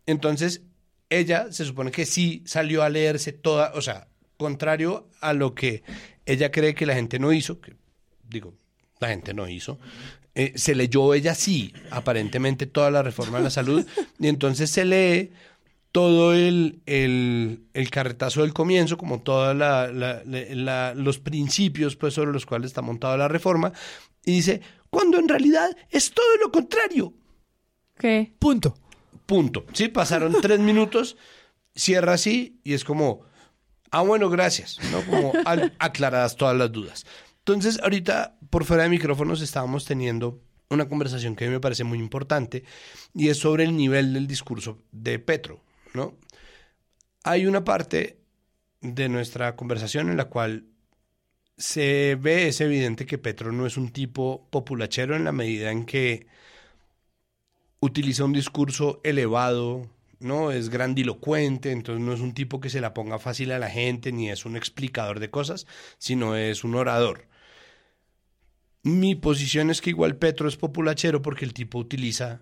[0.05, 0.61] Entonces,
[1.09, 5.83] ella se supone que sí salió a leerse toda, o sea, contrario a lo que
[6.25, 7.75] ella cree que la gente no hizo, que
[8.27, 8.53] digo,
[8.99, 9.79] la gente no hizo,
[10.33, 13.85] eh, se leyó ella sí, aparentemente toda la reforma de la salud,
[14.19, 15.31] y entonces se lee
[15.91, 19.55] todo el, el, el carretazo del comienzo, como todos
[20.95, 23.71] los principios pues, sobre los cuales está montada la reforma,
[24.25, 27.13] y dice, cuando en realidad es todo lo contrario.
[27.97, 28.33] ¿Qué?
[28.39, 28.75] Punto.
[29.25, 29.65] Punto.
[29.73, 31.17] Sí, pasaron tres minutos,
[31.75, 33.21] cierra así y es como,
[33.91, 35.01] ah, bueno, gracias, ¿no?
[35.05, 37.05] Como al- aclaradas todas las dudas.
[37.39, 41.83] Entonces, ahorita, por fuera de micrófonos, estábamos teniendo una conversación que a mí me parece
[41.83, 42.63] muy importante
[43.13, 45.61] y es sobre el nivel del discurso de Petro,
[45.93, 46.15] ¿no?
[47.23, 48.19] Hay una parte
[48.81, 50.65] de nuestra conversación en la cual
[51.57, 55.85] se ve, es evidente que Petro no es un tipo populachero en la medida en
[55.85, 56.27] que
[57.85, 60.51] utiliza un discurso elevado, ¿no?
[60.51, 64.11] Es grandilocuente, entonces no es un tipo que se la ponga fácil a la gente,
[64.11, 65.67] ni es un explicador de cosas,
[65.97, 67.27] sino es un orador.
[68.83, 72.41] Mi posición es que igual Petro es populachero porque el tipo utiliza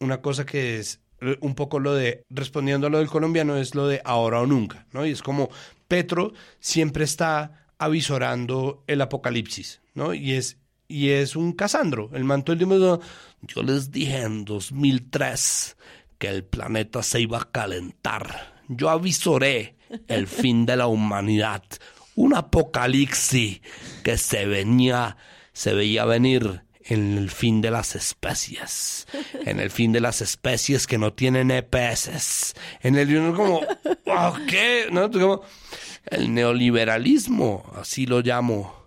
[0.00, 1.00] una cosa que es
[1.40, 4.86] un poco lo de, respondiendo a lo del colombiano, es lo de ahora o nunca,
[4.92, 5.06] ¿no?
[5.06, 5.48] Y es como
[5.88, 10.14] Petro siempre está avisorando el apocalipsis, ¿no?
[10.14, 13.00] Y es, y es un Casandro, el manto del tiempo.
[13.42, 15.76] Yo les dije en 2003
[16.18, 18.54] que el planeta se iba a calentar.
[18.68, 19.76] Yo avisoré
[20.08, 21.62] el fin de la humanidad,
[22.14, 23.60] un apocalipsis
[24.02, 25.16] que se venía,
[25.52, 29.06] se veía venir en el fin de las especies,
[29.46, 33.60] en el fin de las especies que no tienen EPS, en el uno como,
[34.06, 34.88] "Ah, ¿qué?
[34.90, 35.10] ¿No?
[35.10, 35.40] Como,
[36.06, 38.83] el neoliberalismo, así lo llamo,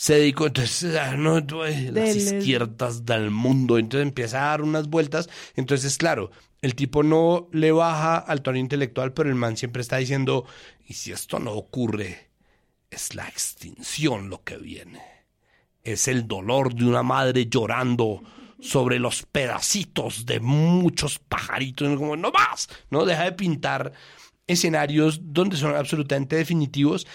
[0.00, 5.28] se dedicó, entonces, ah, no, las izquierdas del mundo, entonces empieza a dar unas vueltas,
[5.56, 6.30] entonces, claro,
[6.62, 10.46] el tipo no le baja al tono intelectual, pero el man siempre está diciendo,
[10.86, 12.30] ¿y si esto no ocurre?
[12.90, 15.00] es la extinción lo que viene.
[15.82, 18.22] Es el dolor de una madre llorando
[18.60, 21.96] sobre los pedacitos de muchos pajaritos.
[21.96, 23.06] Como, no más, ¿no?
[23.06, 23.92] Deja de pintar
[24.46, 27.06] escenarios donde son absolutamente definitivos.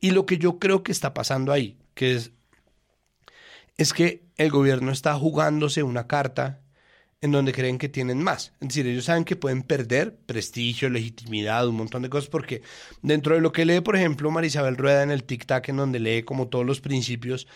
[0.00, 2.32] Y lo que yo creo que está pasando ahí, que es,
[3.76, 6.62] es que el gobierno está jugándose una carta
[7.20, 8.54] en donde creen que tienen más.
[8.58, 12.62] Es decir, ellos saben que pueden perder prestigio, legitimidad, un montón de cosas, porque
[13.02, 16.00] dentro de lo que lee, por ejemplo, Marisabel Rueda en el Tic Tac, en donde
[16.00, 17.46] lee como todos los principios,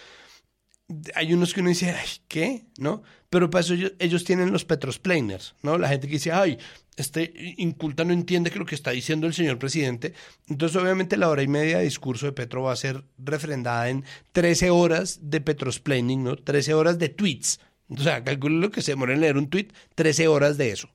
[1.14, 1.96] hay unos que uno dice,
[2.28, 2.66] ¿qué?
[2.76, 3.02] ¿No?
[3.30, 5.78] Pero para eso ellos, tienen los petrosplainers, ¿no?
[5.78, 6.58] La gente que dice, ay,
[6.96, 10.14] este inculta no entiende que lo que está diciendo el señor presidente.
[10.48, 14.04] Entonces, obviamente, la hora y media de discurso de Petro va a ser refrendada en
[14.32, 16.36] 13 horas de petrosplaining, ¿no?
[16.36, 17.60] 13 horas de tweets.
[17.88, 20.88] O sea, calculo lo que se demora en leer un tweet, 13 horas de eso.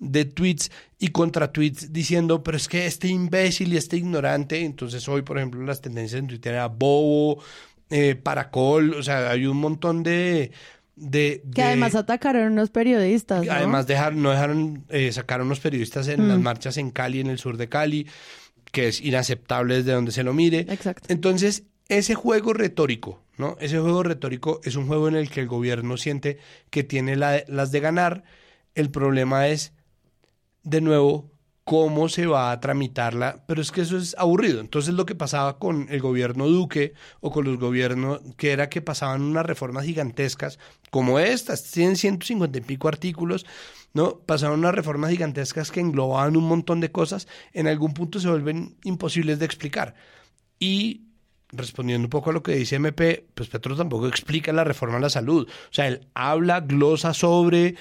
[0.00, 5.08] De tweets y contra tweets diciendo, pero es que este imbécil y este ignorante, entonces
[5.08, 7.40] hoy, por ejemplo, las tendencias en Twitter era bobo,
[7.88, 10.50] eh, Paracol, o sea, hay un montón de...
[10.96, 13.46] de que además atacaron unos periodistas.
[13.48, 16.42] Además dejaron, no dejaron eh, sacar unos periodistas en las mm.
[16.42, 18.06] marchas en Cali, en el sur de Cali,
[18.70, 20.60] que es inaceptable desde donde se lo mire.
[20.68, 21.06] Exacto.
[21.08, 23.56] Entonces, ese juego retórico, ¿no?
[23.60, 26.38] Ese juego retórico es un juego en el que el gobierno siente
[26.70, 28.24] que tiene las de ganar.
[28.74, 29.72] El problema es,
[30.62, 31.30] de nuevo,
[31.64, 34.60] cómo se va a tramitarla, pero es que eso es aburrido.
[34.60, 38.82] Entonces lo que pasaba con el gobierno Duque o con los gobiernos, que era que
[38.82, 40.58] pasaban unas reformas gigantescas
[40.90, 43.46] como estas, tienen 150 y pico artículos,
[43.94, 44.18] ¿no?
[44.20, 48.76] Pasaban unas reformas gigantescas que englobaban un montón de cosas, en algún punto se vuelven
[48.84, 49.94] imposibles de explicar.
[50.58, 51.03] Y
[51.56, 55.00] respondiendo un poco a lo que dice MP, pues Petro tampoco explica la reforma a
[55.00, 55.46] la salud.
[55.48, 57.76] O sea, él habla, glosa sobre,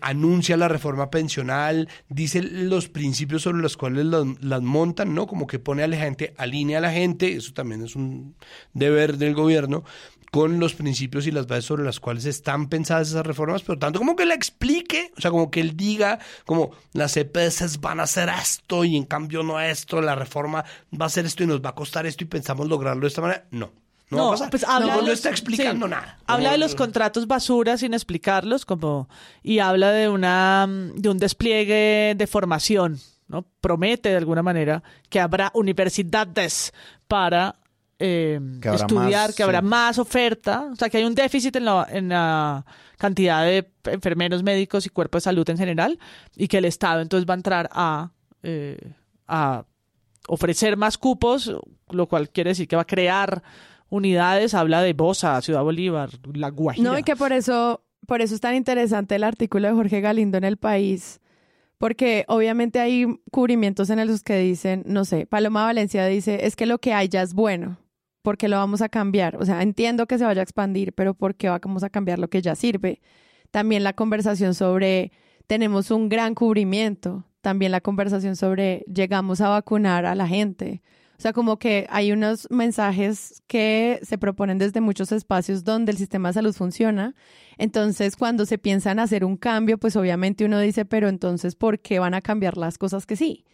[0.00, 5.26] anuncia la reforma pensional, dice los principios sobre los cuales las, montan, ¿no?
[5.26, 8.34] Como que pone a la gente, alinea a la gente, eso también es un
[8.72, 9.84] deber del gobierno,
[10.30, 13.98] con los principios y las bases sobre las cuales están pensadas esas reformas, pero tanto
[13.98, 18.04] como que le explique, o sea, como que él diga, como las EPS van a
[18.04, 21.60] hacer esto y en cambio no esto, la reforma va a hacer esto y nos
[21.60, 23.46] va a costar esto y pensamos lograrlo de esta manera.
[23.50, 23.72] No.
[24.08, 26.18] No, pues habla no, está explicando nada.
[26.26, 29.08] Habla de los contratos basura sin explicarlos, como
[29.42, 33.46] y habla de una de un despliegue de formación, ¿no?
[33.60, 36.72] Promete de alguna manera que habrá universidades
[37.08, 37.56] para
[37.98, 42.08] eh, estudiar, que habrá más oferta, o sea, que hay un déficit en la, en
[42.10, 42.66] la
[42.98, 45.98] cantidad de enfermeros, médicos y cuerpos de salud en general,
[46.34, 48.10] y que el Estado entonces va a entrar a,
[48.42, 48.92] eh,
[49.26, 49.64] a
[50.28, 51.54] ofrecer más cupos,
[51.90, 53.42] lo cual quiere decir que va a crear
[53.88, 56.90] unidades, habla de Bosa, Ciudad Bolívar, La Guajira.
[56.90, 60.36] No, y que por eso, por eso es tan interesante el artículo de Jorge Galindo
[60.38, 61.20] en El País,
[61.78, 66.66] porque obviamente hay cubrimientos en los que dicen, no sé, Paloma Valencia dice, es que
[66.66, 67.78] lo que hay ya es bueno,
[68.26, 69.36] porque lo vamos a cambiar.
[69.36, 72.26] O sea, entiendo que se vaya a expandir, pero ¿por qué vamos a cambiar lo
[72.26, 73.00] que ya sirve?
[73.52, 75.12] También la conversación sobre,
[75.46, 80.82] tenemos un gran cubrimiento, también la conversación sobre, llegamos a vacunar a la gente.
[81.16, 85.98] O sea, como que hay unos mensajes que se proponen desde muchos espacios donde el
[85.98, 87.14] sistema de salud funciona.
[87.58, 91.78] Entonces, cuando se piensa en hacer un cambio, pues obviamente uno dice, pero entonces, ¿por
[91.78, 93.44] qué van a cambiar las cosas que sí?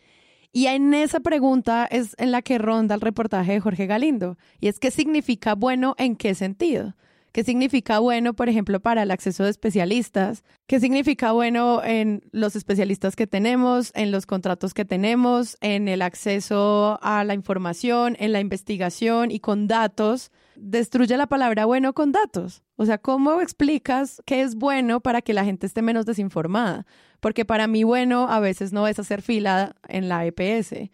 [0.52, 4.36] Y en esa pregunta es en la que ronda el reportaje de Jorge Galindo.
[4.60, 6.94] Y es, ¿qué significa bueno en qué sentido?
[7.32, 10.44] ¿Qué significa bueno, por ejemplo, para el acceso de especialistas?
[10.66, 16.02] ¿Qué significa bueno en los especialistas que tenemos, en los contratos que tenemos, en el
[16.02, 20.30] acceso a la información, en la investigación y con datos?
[20.64, 22.62] Destruye la palabra bueno con datos.
[22.76, 26.86] O sea, ¿cómo explicas qué es bueno para que la gente esté menos desinformada?
[27.18, 30.88] Porque para mí bueno a veces no es hacer fila en la EPS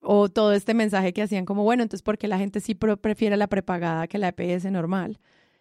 [0.00, 3.46] o todo este mensaje que hacían como, bueno, entonces porque la gente sí prefiere la
[3.46, 5.20] prepagada que la EPS normal.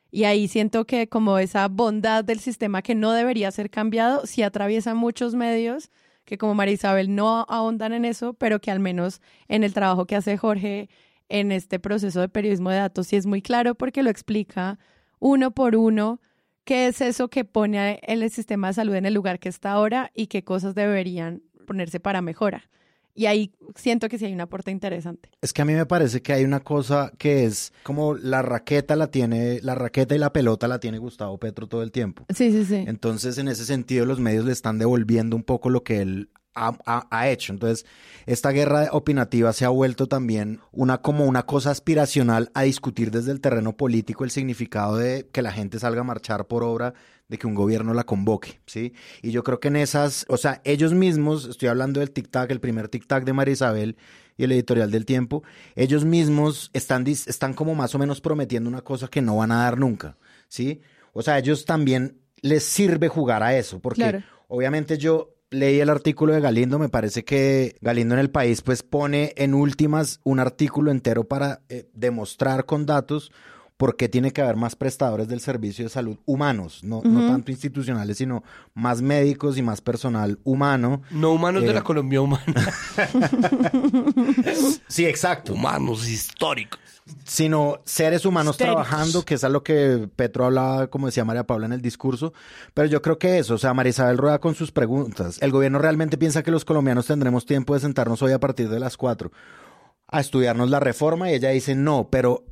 [0.10, 4.42] Y ahí siento que como esa bondad del sistema que no debería ser cambiado, sí
[4.42, 5.92] atraviesa muchos medios
[6.26, 10.06] que como María Isabel no ahondan en eso, pero que al menos en el trabajo
[10.06, 10.90] que hace Jorge
[11.30, 14.80] en este proceso de periodismo de datos sí es muy claro porque lo explica
[15.20, 16.20] uno por uno
[16.66, 20.12] qué es eso que pone el sistema de salud en el lugar que está ahora
[20.14, 22.70] y qué cosas deberían ponerse para mejora.
[23.16, 25.30] Y ahí siento que sí hay un aporte interesante.
[25.42, 28.96] Es que a mí me parece que hay una cosa que es como la raqueta
[28.96, 32.26] la tiene, la raqueta y la pelota la tiene Gustavo Petro todo el tiempo.
[32.30, 32.86] Sí, sí, sí.
[32.88, 36.78] Entonces, en ese sentido, los medios le están devolviendo un poco lo que él ha,
[36.86, 37.54] ha- ha hecho.
[37.54, 37.86] Entonces,
[38.26, 43.32] esta guerra opinativa se ha vuelto también una como una cosa aspiracional a discutir desde
[43.32, 46.94] el terreno político el significado de que la gente salga a marchar por obra
[47.28, 48.94] de que un gobierno la convoque, ¿sí?
[49.22, 52.60] Y yo creo que en esas, o sea, ellos mismos, estoy hablando del tic-tac, el
[52.60, 53.98] primer tic-tac de María Isabel
[54.36, 55.44] y el editorial del tiempo,
[55.76, 59.64] ellos mismos están, están como más o menos prometiendo una cosa que no van a
[59.64, 60.82] dar nunca, ¿sí?
[61.14, 64.24] O sea, ellos también les sirve jugar a eso, porque Claro.
[64.48, 68.84] obviamente yo leí el artículo de Galindo, me parece que Galindo en el país pues
[68.84, 73.32] pone en últimas un artículo entero para eh, demostrar con datos
[73.78, 77.50] por qué tiene que haber más prestadores del servicio de salud humanos, no, no tanto
[77.50, 78.44] institucionales, sino
[78.74, 81.02] más médicos y más personal humano.
[81.12, 82.44] No humanos de Eh, la Colombia humana,
[84.90, 85.54] Sí, exacto.
[85.54, 86.80] humanos históricos.
[87.26, 91.66] Sino seres humanos trabajando, que es a lo que Petro hablaba, como decía María Paula
[91.66, 92.34] en el discurso.
[92.74, 95.38] Pero yo creo que eso, o sea, María Isabel rueda con sus preguntas.
[95.42, 98.80] ¿El gobierno realmente piensa que los colombianos tendremos tiempo de sentarnos hoy a partir de
[98.80, 99.32] las cuatro
[100.08, 101.30] a estudiarnos la reforma?
[101.30, 102.44] Y ella dice no, pero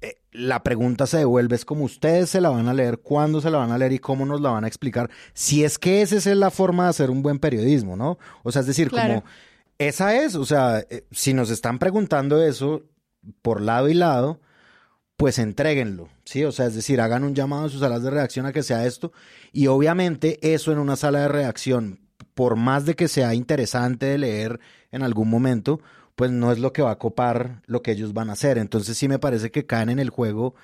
[0.00, 3.50] eh, la pregunta se devuelve, es como ustedes se la van a leer, cuándo se
[3.50, 5.10] la van a leer y cómo nos la van a explicar.
[5.34, 8.18] Si es que esa es la forma de hacer un buen periodismo, ¿no?
[8.42, 9.14] O sea, es decir, Claro.
[9.22, 9.24] como
[9.78, 12.82] esa es, o sea, eh, si nos están preguntando eso
[13.42, 14.40] por lado y lado,
[15.16, 16.44] pues entréguenlo, ¿sí?
[16.44, 18.86] O sea, es decir, hagan un llamado a sus salas de reacción a que sea
[18.86, 19.12] esto
[19.52, 22.00] y obviamente eso en una sala de reacción,
[22.34, 24.60] por más de que sea interesante de leer
[24.90, 25.80] en algún momento,
[26.16, 28.58] pues no es lo que va a copar lo que ellos van a hacer.
[28.58, 30.54] Entonces sí me parece que caen en el juego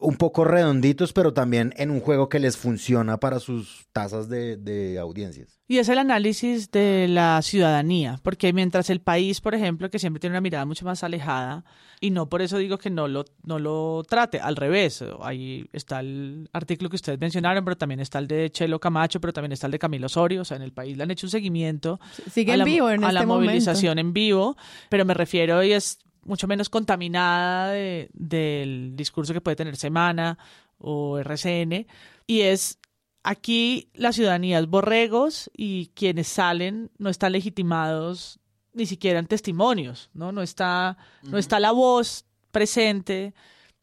[0.00, 4.56] un poco redonditos, pero también en un juego que les funciona para sus tasas de,
[4.56, 5.60] de audiencias.
[5.68, 10.18] Y es el análisis de la ciudadanía, porque mientras el país, por ejemplo, que siempre
[10.18, 11.64] tiene una mirada mucho más alejada,
[12.00, 16.00] y no por eso digo que no lo, no lo trate, al revés, ahí está
[16.00, 19.66] el artículo que ustedes mencionaron, pero también está el de Chelo Camacho, pero también está
[19.66, 22.00] el de Camilo Osorio, o sea, en el país le han hecho un seguimiento
[22.32, 23.50] Sigue a en la, vivo en a este la momento.
[23.50, 24.56] movilización en vivo,
[24.88, 30.38] pero me refiero y es mucho menos contaminada de- del discurso que puede tener Semana
[30.78, 31.86] o RCN,
[32.26, 32.78] y es
[33.22, 38.38] aquí la ciudadanía es borregos y quienes salen no están legitimados
[38.72, 40.32] ni siquiera en testimonios, ¿no?
[40.32, 43.34] No está, no está la voz presente,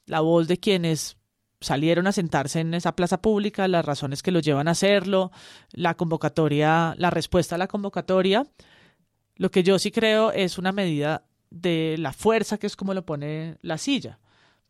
[0.06, 1.18] la voz de quienes
[1.60, 5.32] salieron a sentarse en esa plaza pública, las razones que los llevan a hacerlo,
[5.72, 8.46] la convocatoria, la respuesta a la convocatoria.
[9.36, 13.06] Lo que yo sí creo es una medida de la fuerza, que es como lo
[13.06, 14.20] pone la silla.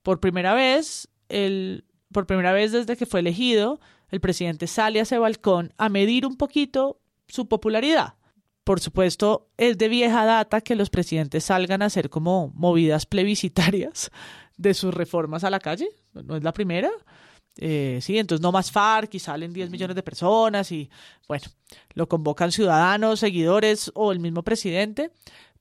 [0.03, 5.03] Por primera vez, el, por primera vez desde que fue elegido, el presidente sale a
[5.03, 8.15] ese balcón a medir un poquito su popularidad.
[8.63, 14.11] Por supuesto, es de vieja data que los presidentes salgan a hacer como movidas plebiscitarias
[14.57, 15.87] de sus reformas a la calle.
[16.13, 16.89] No es la primera.
[17.59, 20.89] Eh, sí, entonces no más FARC y salen 10 millones de personas y
[21.27, 21.45] bueno,
[21.93, 25.11] lo convocan ciudadanos, seguidores o el mismo presidente.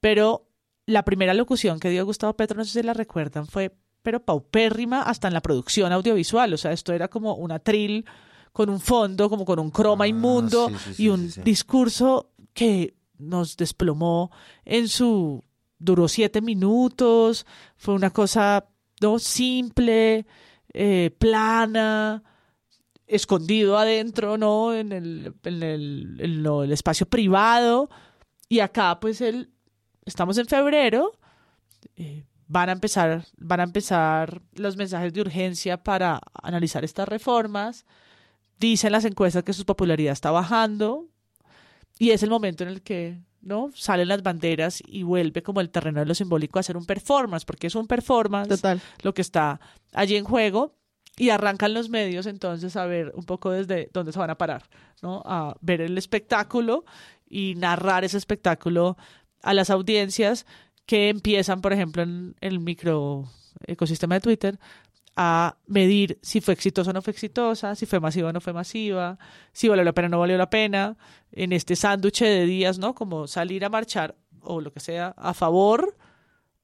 [0.00, 0.45] Pero
[0.86, 5.02] la primera locución que dio Gustavo Petro, no sé si la recuerdan, fue pero paupérrima
[5.02, 6.54] hasta en la producción audiovisual.
[6.54, 8.04] O sea, esto era como un atril
[8.52, 11.40] con un fondo, como con un croma Ah, inmundo sí, sí, sí, y un sí,
[11.42, 14.30] discurso que nos desplomó
[14.64, 15.42] en su...
[15.78, 18.66] Duró siete minutos, fue una cosa
[19.02, 20.24] no simple,
[20.72, 22.22] eh, plana,
[23.06, 24.72] escondido adentro, ¿no?
[24.72, 27.90] En el, en el, en lo- el espacio privado.
[28.48, 29.50] Y acá, pues, el,
[30.06, 31.12] estamos en febrero,
[31.96, 37.84] eh, van a empezar, van a empezar los mensajes de urgencia para analizar estas reformas.
[38.58, 41.06] Dicen las encuestas que su popularidad está bajando.
[41.98, 43.70] Y es el momento en el que ¿no?
[43.74, 47.44] salen las banderas y vuelve como el terreno de lo simbólico a hacer un performance,
[47.44, 48.80] porque es un performance Total.
[49.02, 49.60] lo que está
[49.92, 50.74] allí en juego
[51.16, 54.64] y arrancan los medios entonces a ver un poco desde dónde se van a parar,
[55.00, 55.22] ¿no?
[55.24, 56.84] A ver el espectáculo
[57.28, 58.98] y narrar ese espectáculo
[59.42, 60.46] a las audiencias
[60.86, 63.28] que empiezan, por ejemplo, en el micro
[63.66, 64.58] ecosistema de Twitter
[65.16, 68.52] a medir si fue exitosa o no fue exitosa, si fue masiva o no fue
[68.52, 69.18] masiva,
[69.52, 70.96] si valió la pena o no valió la pena,
[71.32, 72.94] en este sándwich de días, ¿no?
[72.94, 75.96] Como salir a marchar o lo que sea a favor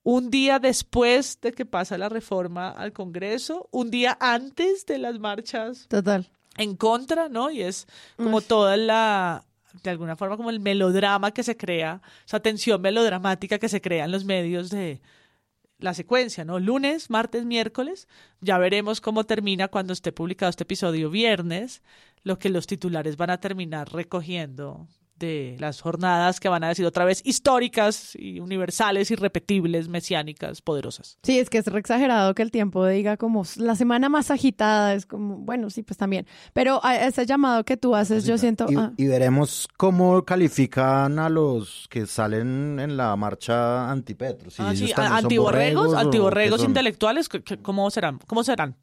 [0.05, 5.18] un día después de que pasa la reforma al Congreso, un día antes de las
[5.18, 6.29] marchas Total.
[6.57, 7.51] en contra, ¿no?
[7.51, 9.45] Y es como toda la,
[9.83, 14.05] de alguna forma, como el melodrama que se crea, esa tensión melodramática que se crea
[14.05, 15.01] en los medios de
[15.79, 16.59] la secuencia, ¿no?
[16.61, 18.09] Lunes, martes, miércoles,
[18.41, 21.83] ya veremos cómo termina cuando esté publicado este episodio viernes,
[22.23, 24.87] lo que los titulares van a terminar recogiendo
[25.17, 31.19] de las jornadas que van a decir otra vez históricas y universales, irrepetibles, mesiánicas, poderosas.
[31.23, 34.95] Sí, es que es re exagerado que el tiempo diga como la semana más agitada,
[34.95, 36.27] es como, bueno, sí, pues también.
[36.53, 38.67] Pero ese llamado que tú haces, yo siento...
[38.69, 44.51] Y, ah, y veremos cómo califican a los que salen en la marcha antipetro.
[44.51, 48.19] Si Ah, sí, antiborregos, antiborregos intelectuales, ¿qué- qué- ¿cómo serán?
[48.27, 48.77] ¿Cómo serán?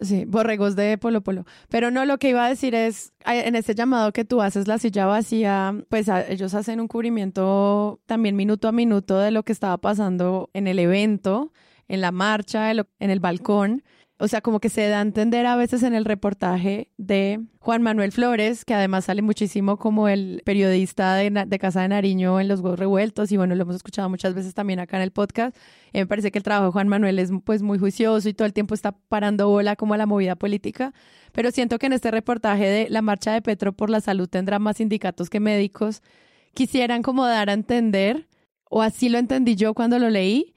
[0.00, 1.44] Sí, borregos de Polo Polo.
[1.68, 4.78] Pero no, lo que iba a decir es, en ese llamado que tú haces la
[4.78, 9.52] silla vacía, pues a- ellos hacen un cubrimiento también minuto a minuto de lo que
[9.52, 11.52] estaba pasando en el evento,
[11.88, 13.82] en la marcha, en el balcón.
[14.22, 17.82] O sea, como que se da a entender a veces en el reportaje de Juan
[17.82, 22.46] Manuel Flores, que además sale muchísimo como el periodista de, de Casa de Nariño en
[22.46, 25.56] Los Huevos Revueltos, y bueno, lo hemos escuchado muchas veces también acá en el podcast.
[25.92, 28.46] Eh, me parece que el trabajo de Juan Manuel es pues muy juicioso y todo
[28.46, 30.94] el tiempo está parando bola como a la movida política,
[31.32, 34.60] pero siento que en este reportaje de la marcha de Petro por la salud tendrá
[34.60, 36.00] más sindicatos que médicos,
[36.54, 38.28] quisieran como dar a entender,
[38.70, 40.54] o así lo entendí yo cuando lo leí,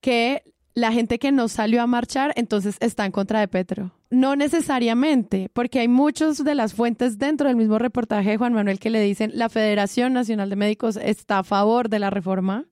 [0.00, 0.44] que
[0.78, 3.92] la gente que no salió a marchar entonces está en contra de Petro.
[4.10, 8.78] No necesariamente, porque hay muchas de las fuentes dentro del mismo reportaje de Juan Manuel
[8.78, 12.66] que le dicen la Federación Nacional de Médicos está a favor de la reforma,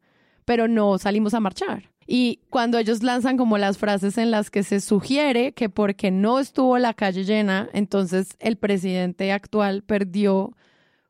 [0.45, 1.91] pero no salimos a marchar.
[2.07, 6.39] Y cuando ellos lanzan como las frases en las que se sugiere que porque no
[6.39, 10.57] estuvo la calle llena, entonces el presidente actual perdió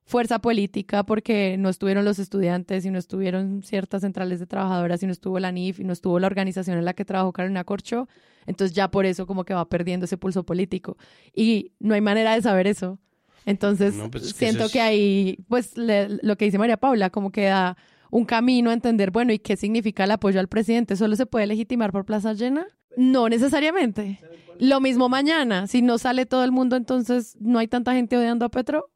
[0.07, 5.07] fuerza política porque no estuvieron los estudiantes y no estuvieron ciertas centrales de trabajadoras y
[5.07, 8.09] no estuvo la NIF y no estuvo la organización en la que trabajó Carolina Corcho,
[8.47, 10.97] entonces ya por eso como que va perdiendo ese pulso político.
[11.35, 12.99] Y no hay manera de saber eso.
[13.47, 16.77] Entonces No, pues es que siento es- que ahí, pues le- lo que dice María
[16.77, 17.77] Paula, como que da
[18.11, 20.95] un camino a entender, bueno, ¿y qué significa el apoyo al presidente?
[20.97, 22.65] ¿Solo se puede legitimar por plaza llena?
[22.97, 24.21] No necesariamente.
[24.61, 28.45] Lo mismo mañana, si no sale todo el mundo, entonces no hay tanta gente odiando
[28.45, 28.89] a Petro.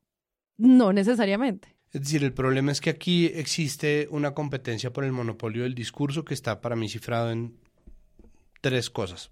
[0.61, 1.74] No necesariamente.
[1.90, 6.24] Es decir, el problema es que aquí existe una competencia por el monopolio del discurso
[6.24, 7.56] que está para mí cifrado en
[8.61, 9.30] tres cosas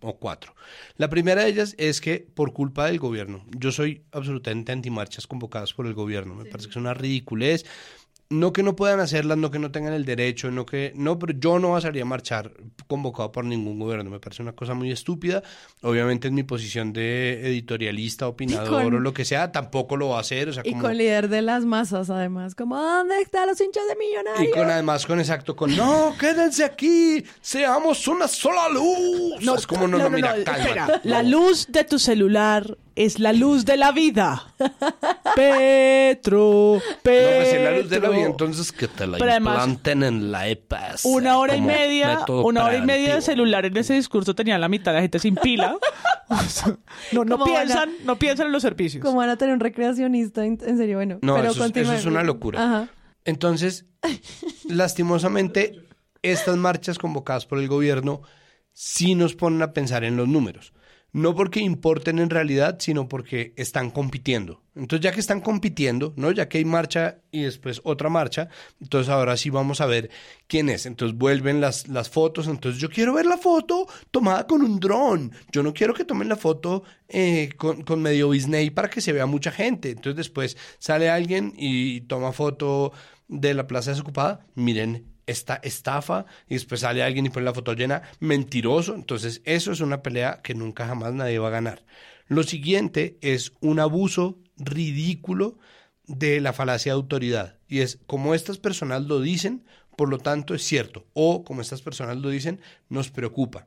[0.00, 0.54] o cuatro.
[0.96, 5.74] La primera de ellas es que por culpa del gobierno, yo soy absolutamente antimarchas convocadas
[5.74, 7.66] por el gobierno, me parece que es una ridiculez.
[8.30, 11.34] No que no puedan hacerlas, no que no tengan el derecho, no que no, pero
[11.38, 12.52] yo no basaría a marchar
[12.86, 15.42] convocado por ningún gobierno, me parece una cosa muy estúpida.
[15.82, 20.16] Obviamente en mi posición de editorialista, opinador con- o lo que sea, tampoco lo va
[20.18, 22.54] a hacer, o sea, Y como con líder de las masas, además.
[22.54, 24.48] Como, ¿dónde están los hinchas de millonarios?
[24.48, 29.34] Y con además con exacto, con no, quédense aquí, seamos una sola luz.
[29.58, 30.60] es como no, no, mira, cálmate.
[30.62, 31.00] espera.
[31.04, 34.54] La luz de tu celular es la luz de la vida.
[35.34, 37.02] Petro, No, Petro.
[37.02, 40.30] pues es la luz de la vida, entonces que te la Pero además, implanten en
[40.32, 41.04] la EPAS.
[41.04, 44.68] Una hora y media, una hora y media de celular en ese discurso tenía la
[44.68, 45.76] mitad de la gente sin pila.
[47.12, 49.04] No, no ¿Cómo van a- piensan, no piensan en los servicios.
[49.04, 51.18] Como van a tener un recreacionista, en, en serio, bueno.
[51.20, 52.64] No, pero eso, es, eso es una locura.
[52.64, 52.88] Ajá.
[53.26, 53.84] Entonces,
[54.68, 55.80] lastimosamente,
[56.22, 58.22] estas marchas convocadas por el gobierno
[58.72, 60.72] sí nos ponen a pensar en los números.
[61.14, 64.64] No porque importen en realidad, sino porque están compitiendo.
[64.74, 66.32] Entonces, ya que están compitiendo, ¿no?
[66.32, 68.48] Ya que hay marcha y después otra marcha,
[68.80, 70.10] entonces ahora sí vamos a ver
[70.48, 70.86] quién es.
[70.86, 72.48] Entonces vuelven las, las fotos.
[72.48, 75.30] Entonces, yo quiero ver la foto tomada con un dron.
[75.52, 79.12] Yo no quiero que tomen la foto eh, con, con medio Disney para que se
[79.12, 79.90] vea mucha gente.
[79.90, 82.92] Entonces, después sale alguien y toma foto
[83.28, 84.44] de la plaza desocupada.
[84.56, 88.94] Miren, esta estafa y después sale alguien y pone la foto llena, mentiroso.
[88.94, 91.84] Entonces, eso es una pelea que nunca jamás nadie va a ganar.
[92.26, 95.58] Lo siguiente es un abuso ridículo
[96.06, 97.58] de la falacia de autoridad.
[97.68, 99.64] Y es como estas personas lo dicen,
[99.96, 101.06] por lo tanto es cierto.
[101.12, 103.66] O como estas personas lo dicen, nos preocupa.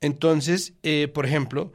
[0.00, 1.72] Entonces, eh, por ejemplo,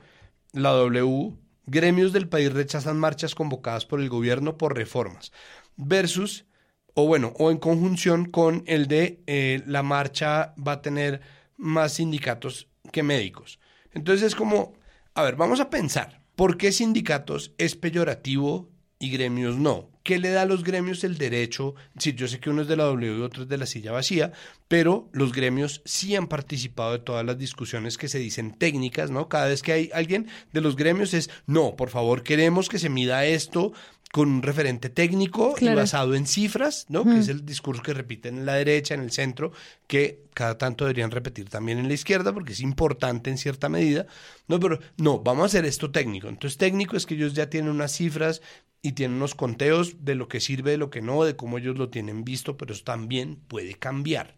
[0.53, 5.31] la W, gremios del país rechazan marchas convocadas por el gobierno por reformas.
[5.75, 6.45] Versus
[6.93, 11.21] o bueno, o en conjunción con el de eh, la marcha va a tener
[11.57, 13.59] más sindicatos que médicos.
[13.93, 14.73] Entonces es como,
[15.13, 18.69] a ver, vamos a pensar, ¿por qué sindicatos es peyorativo
[18.99, 19.89] y gremios no?
[20.03, 21.75] ¿Qué le da a los gremios el derecho?
[21.97, 23.93] Sí, yo sé que uno es de la W y otro es de la silla
[23.93, 24.33] vacía,
[24.67, 29.29] pero los gremios sí han participado de todas las discusiones que se dicen técnicas, ¿no?
[29.29, 32.89] Cada vez que hay alguien de los gremios es, no, por favor, queremos que se
[32.89, 33.71] mida esto
[34.13, 35.73] con un referente técnico Claro.
[35.73, 37.03] y basado en cifras, ¿no?
[37.03, 39.53] Que es el discurso que repiten en la derecha, en el centro,
[39.87, 44.05] que cada tanto deberían repetir también en la izquierda, porque es importante en cierta medida.
[44.47, 46.27] No, pero no, vamos a hacer esto técnico.
[46.27, 48.43] Entonces, técnico es que ellos ya tienen unas cifras
[48.83, 51.79] y tienen unos conteos de lo que sirve, de lo que no, de cómo ellos
[51.79, 54.35] lo tienen visto, pero eso también puede cambiar.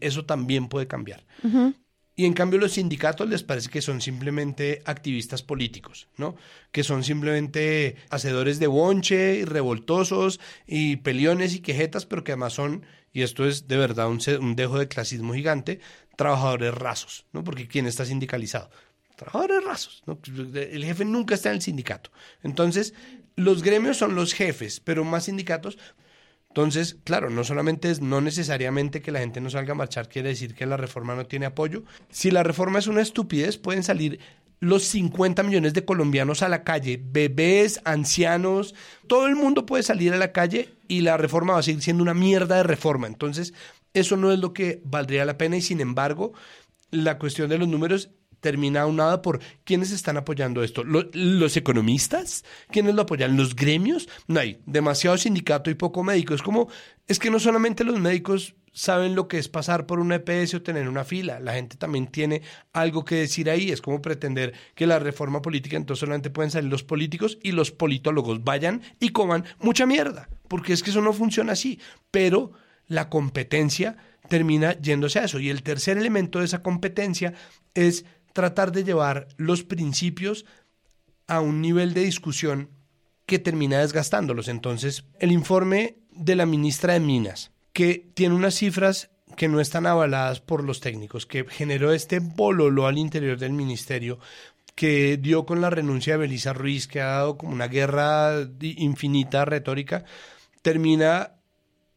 [0.00, 1.24] Eso también puede cambiar.
[2.22, 6.36] Y en cambio los sindicatos les parece que son simplemente activistas políticos, ¿no?
[6.70, 12.52] Que son simplemente hacedores de bonche, y revoltosos y peliones y quejetas, pero que además
[12.52, 15.80] son, y esto es de verdad un, un dejo de clasismo gigante,
[16.14, 17.42] trabajadores rasos, ¿no?
[17.42, 18.70] Porque ¿quién está sindicalizado?
[19.16, 20.16] Trabajadores rasos, ¿no?
[20.54, 22.12] El jefe nunca está en el sindicato.
[22.44, 22.94] Entonces,
[23.34, 25.76] los gremios son los jefes, pero más sindicatos,
[26.52, 30.28] entonces, claro, no solamente es no necesariamente que la gente no salga a marchar quiere
[30.28, 31.82] decir que la reforma no tiene apoyo.
[32.10, 34.20] Si la reforma es una estupidez, pueden salir
[34.60, 38.74] los 50 millones de colombianos a la calle, bebés, ancianos,
[39.06, 42.02] todo el mundo puede salir a la calle y la reforma va a seguir siendo
[42.02, 43.06] una mierda de reforma.
[43.06, 43.54] Entonces,
[43.94, 46.34] eso no es lo que valdría la pena y sin embargo,
[46.90, 48.10] la cuestión de los números
[48.42, 50.82] termina aunada por quiénes están apoyando esto.
[50.84, 52.44] ¿Los, economistas?
[52.70, 53.36] ¿Quiénes lo apoyan?
[53.36, 54.08] ¿Los gremios?
[54.26, 56.34] No hay demasiado sindicato y poco médico.
[56.34, 56.68] Es como,
[57.06, 60.62] es que no solamente los médicos saben lo que es pasar por una EPS o
[60.62, 61.38] tener una fila.
[61.38, 63.70] La gente también tiene algo que decir ahí.
[63.70, 67.70] Es como pretender que la reforma política, entonces solamente pueden salir los políticos y los
[67.70, 70.28] politólogos vayan y coman mucha mierda.
[70.48, 71.78] Porque es que eso no funciona así.
[72.10, 72.52] Pero
[72.88, 73.96] la competencia
[74.28, 75.38] termina yéndose a eso.
[75.38, 77.34] Y el tercer elemento de esa competencia
[77.74, 80.44] es tratar de llevar los principios
[81.26, 82.70] a un nivel de discusión
[83.26, 84.48] que termina desgastándolos.
[84.48, 89.86] Entonces, el informe de la ministra de Minas, que tiene unas cifras que no están
[89.86, 94.18] avaladas por los técnicos, que generó este bololo al interior del ministerio,
[94.74, 99.44] que dio con la renuncia de Belisa Ruiz, que ha dado como una guerra infinita
[99.44, 100.04] retórica,
[100.62, 101.34] termina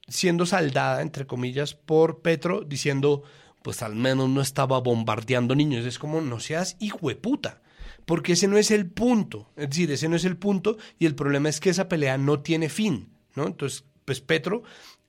[0.07, 3.23] siendo saldada, entre comillas, por Petro, diciendo
[3.65, 5.87] pues al menos no estaba bombardeando niños.
[5.87, 7.63] Es como, no seas hijo puta.
[8.05, 9.49] Porque ese no es el punto.
[9.55, 12.41] Es decir, ese no es el punto y el problema es que esa pelea no
[12.41, 13.47] tiene fin, ¿no?
[13.47, 14.61] Entonces, pues Petro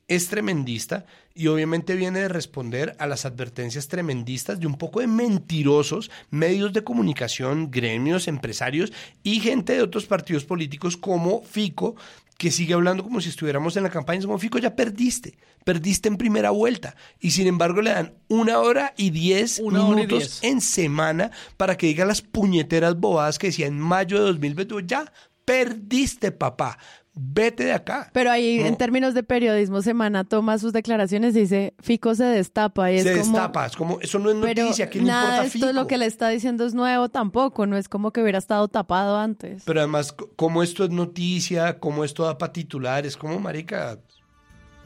[0.09, 1.05] es tremendista
[1.35, 6.73] y obviamente viene de responder a las advertencias tremendistas de un poco de mentirosos medios
[6.73, 8.93] de comunicación, gremios, empresarios
[9.23, 11.97] y gente de otros partidos políticos como Fico,
[12.39, 14.21] que sigue hablando como si estuviéramos en la campaña.
[14.21, 16.95] Es como, Fico, ya perdiste, perdiste en primera vuelta.
[17.19, 22.05] Y sin embargo le dan una hora y diez minutos en semana para que diga
[22.05, 24.85] las puñeteras bobadas que decía en mayo de 2022.
[24.87, 25.13] Ya
[25.45, 26.79] perdiste, papá
[27.17, 28.11] vete de acá.
[28.13, 32.93] Pero ahí, en términos de periodismo, Semana toma sus declaraciones y dice, Fico se destapa.
[32.93, 35.67] Y se destapa, es como, eso no es noticia, ¿qué le nada importa Fico?
[35.67, 38.69] esto lo que le está diciendo es nuevo tampoco, no es como que hubiera estado
[38.69, 39.63] tapado antes.
[39.65, 43.99] Pero además, como esto es noticia, como esto da para titulares, como marica...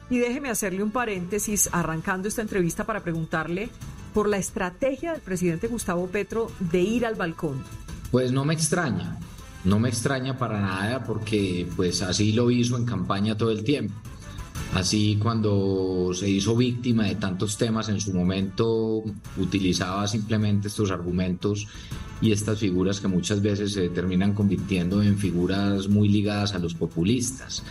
[0.09, 3.69] Y déjeme hacerle un paréntesis arrancando esta entrevista para preguntarle
[4.13, 7.63] por la estrategia del presidente Gustavo Petro de ir al balcón.
[8.11, 9.17] Pues no me extraña,
[9.63, 13.93] no me extraña para nada porque pues así lo hizo en campaña todo el tiempo.
[14.73, 19.03] Así cuando se hizo víctima de tantos temas en su momento
[19.37, 21.67] utilizaba simplemente estos argumentos
[22.21, 26.73] y estas figuras que muchas veces se terminan convirtiendo en figuras muy ligadas a los
[26.73, 27.63] populistas.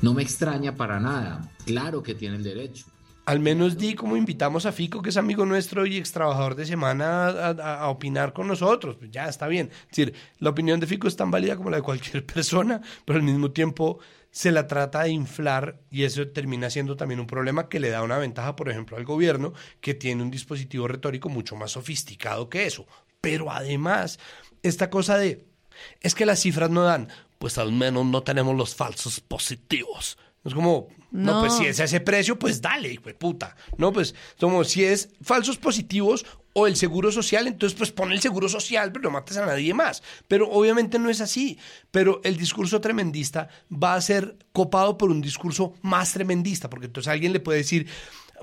[0.00, 2.86] No me extraña para nada, claro que tiene el derecho
[3.26, 6.64] al menos di como invitamos a Fico, que es amigo nuestro y ex trabajador de
[6.64, 8.96] semana, a, opinar con nosotros.
[8.96, 9.68] Pues ya está bien.
[9.82, 13.18] Es decir, la opinión de Fico es tan válida como la de cualquier persona, pero
[13.18, 13.98] al mismo tiempo
[14.30, 18.04] se la trata de inflar y eso termina siendo también un problema que le da
[18.04, 22.66] una ventaja, por ejemplo, al gobierno, que tiene un dispositivo retórico mucho más sofisticado que
[22.66, 22.86] eso.
[23.20, 24.20] Pero además,
[24.62, 25.46] esta cosa de,
[26.00, 27.08] es que las cifras no dan,
[27.38, 30.16] pues al menos no tenemos los falsos positivos.
[30.44, 31.40] Es como, no.
[31.40, 33.56] pues si es ese precio, pues dale, hijo de puta.
[33.78, 38.20] No, pues como si es falsos positivos o el seguro social, entonces pues pon el
[38.20, 40.02] seguro social, pero no mates a nadie más.
[40.26, 41.58] Pero obviamente no es así.
[41.90, 47.12] Pero el discurso tremendista va a ser copado por un discurso más tremendista, porque entonces
[47.12, 47.86] alguien le puede decir,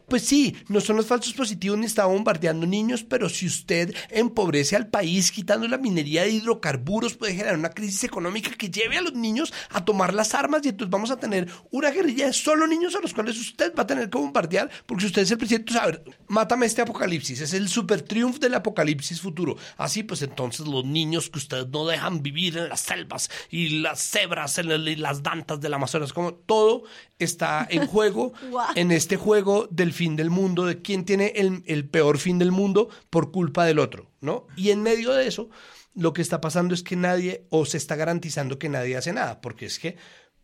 [0.07, 4.75] pues sí, no son los falsos positivos ni está bombardeando niños, pero si usted empobrece
[4.75, 9.01] al país quitando la minería de hidrocarburos, puede generar una crisis económica que lleve a
[9.01, 12.67] los niños a tomar las armas y entonces vamos a tener una guerrilla de solo
[12.67, 15.37] niños a los cuales usted va a tener que bombardear, porque si usted es el
[15.37, 19.55] presidente, a ver, mátame este apocalipsis, es el super triunfo del apocalipsis futuro.
[19.77, 23.99] Así pues entonces los niños que ustedes no dejan vivir en las selvas y las
[24.01, 26.83] cebras en las dantas del Amazonas, como todo
[27.19, 28.33] está en juego
[28.75, 32.51] en este juego del fin del mundo, de quién tiene el, el, peor fin del
[32.51, 34.47] mundo por culpa del otro, ¿no?
[34.57, 35.49] Y en medio de eso,
[35.95, 39.41] lo que está pasando es que nadie, o se está garantizando que nadie hace nada,
[39.41, 39.95] porque es que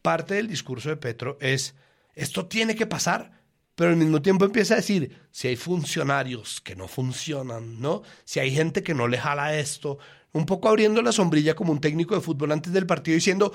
[0.01, 1.75] parte del discurso de Petro es,
[2.15, 3.39] esto tiene que pasar,
[3.75, 8.03] pero al mismo tiempo empieza a decir, si hay funcionarios que no funcionan, ¿no?
[8.25, 9.99] Si hay gente que no le jala esto,
[10.31, 13.53] un poco abriendo la sombrilla como un técnico de fútbol antes del partido diciendo,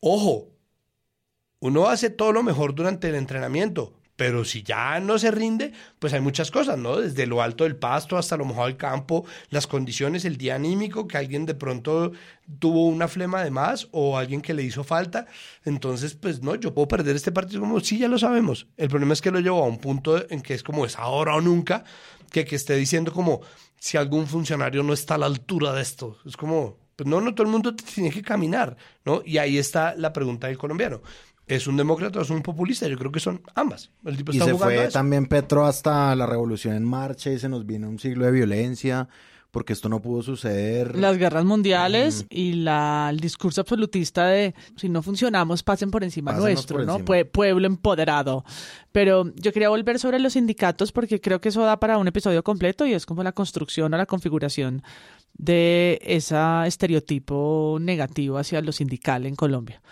[0.00, 0.48] ojo,
[1.60, 6.12] uno hace todo lo mejor durante el entrenamiento, Pero si ya no se rinde, pues
[6.12, 6.98] hay muchas cosas, ¿no?
[6.98, 11.08] Desde lo alto del pasto hasta lo mojado del campo, las condiciones, el día anímico,
[11.08, 12.12] que alguien de pronto
[12.58, 15.26] tuvo una flema de más o alguien que le hizo falta.
[15.64, 18.66] Entonces, pues no, yo puedo perder este partido como, sí, ya lo sabemos.
[18.76, 21.34] El problema es que lo llevo a un punto en que es como es ahora
[21.34, 21.84] o nunca,
[22.30, 23.40] que, que esté diciendo como
[23.78, 26.18] si algún funcionario no está a la altura de esto.
[26.26, 29.22] Es como, pues no, no todo el mundo tiene que caminar, ¿no?
[29.24, 31.00] Y ahí está la pregunta del colombiano.
[31.50, 32.86] ¿Es un demócrata o es un populista?
[32.88, 33.90] Yo creo que son ambas.
[34.04, 34.92] El tipo y se fue eso.
[34.92, 39.08] también Petro hasta la revolución en marcha y se nos vino un siglo de violencia
[39.50, 40.96] porque esto no pudo suceder.
[40.96, 46.30] Las guerras mundiales y la, el discurso absolutista de si no funcionamos, pasen por encima
[46.30, 46.92] Pásenos nuestro, por ¿no?
[46.92, 47.06] encima.
[47.06, 48.44] Pue- pueblo empoderado.
[48.92, 52.44] Pero yo quería volver sobre los sindicatos porque creo que eso da para un episodio
[52.44, 54.84] completo y es como la construcción o la configuración
[55.34, 56.36] de ese
[56.66, 59.82] estereotipo negativo hacia lo sindical en Colombia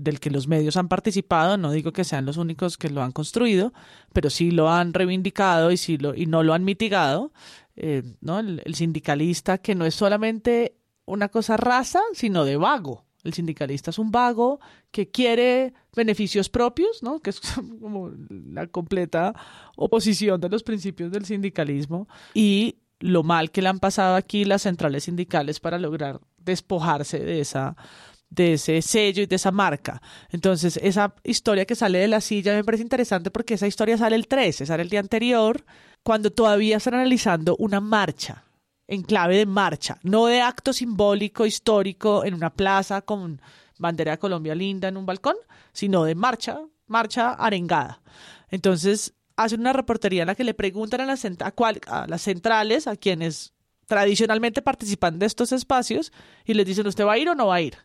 [0.00, 3.12] del que los medios han participado, no digo que sean los únicos que lo han
[3.12, 3.72] construido,
[4.12, 7.32] pero sí lo han reivindicado y, sí lo, y no lo han mitigado,
[7.76, 8.38] eh, ¿no?
[8.38, 13.04] El, sindicalista que no es solamente una cosa raza, sino de vago.
[13.22, 17.20] El sindicalista es un vago que quiere beneficios propios, ¿no?
[17.20, 17.40] que es
[17.80, 19.34] como la completa
[19.76, 24.62] oposición de los principios del sindicalismo y lo mal que le han pasado aquí las
[24.62, 27.76] centrales sindicales para lograr despojarse de esa
[28.28, 30.02] de ese sello y de esa marca.
[30.30, 34.16] Entonces, esa historia que sale de la silla me parece interesante porque esa historia sale
[34.16, 35.64] el 13, sale el día anterior,
[36.02, 38.44] cuando todavía están analizando una marcha,
[38.88, 43.40] en clave de marcha, no de acto simbólico, histórico, en una plaza con
[43.78, 45.36] bandera de Colombia linda en un balcón,
[45.72, 48.00] sino de marcha, marcha arengada.
[48.48, 51.52] Entonces, hacen una reportería en la que le preguntan a las, a
[51.88, 53.52] a las centrales, a quienes
[53.86, 56.12] tradicionalmente participan de estos espacios,
[56.44, 57.76] y les dicen, ¿usted va a ir o no va a ir?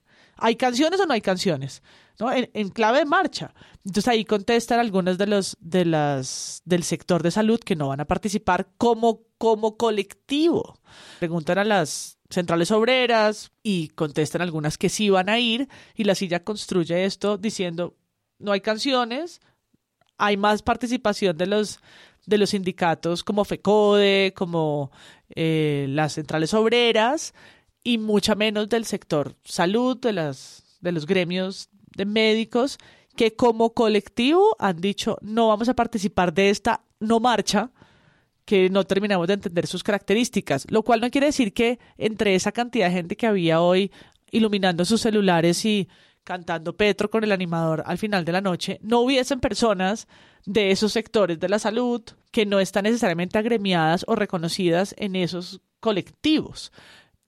[0.43, 1.83] ¿Hay canciones o no hay canciones?
[2.19, 2.31] ¿No?
[2.33, 3.53] En, clave de marcha.
[3.85, 7.99] Entonces ahí contestan algunos de los de las del sector de salud que no van
[7.99, 10.79] a participar como, como colectivo.
[11.19, 16.15] Preguntan a las centrales obreras y contestan algunas que sí van a ir y la
[16.15, 17.95] silla construye esto diciendo
[18.39, 19.41] no hay canciones,
[20.17, 21.79] hay más participación de los
[22.25, 24.91] de los sindicatos como FECODE, como
[25.35, 27.33] eh, las centrales obreras
[27.83, 32.77] y mucha menos del sector salud, de, las, de los gremios de médicos,
[33.15, 37.71] que como colectivo han dicho no vamos a participar de esta no marcha,
[38.45, 42.51] que no terminamos de entender sus características, lo cual no quiere decir que entre esa
[42.51, 43.91] cantidad de gente que había hoy
[44.31, 45.89] iluminando sus celulares y
[46.23, 50.07] cantando Petro con el animador al final de la noche, no hubiesen personas
[50.45, 52.01] de esos sectores de la salud
[52.31, 56.71] que no están necesariamente agremiadas o reconocidas en esos colectivos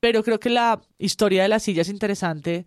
[0.03, 2.65] pero creo que la historia de la silla es interesante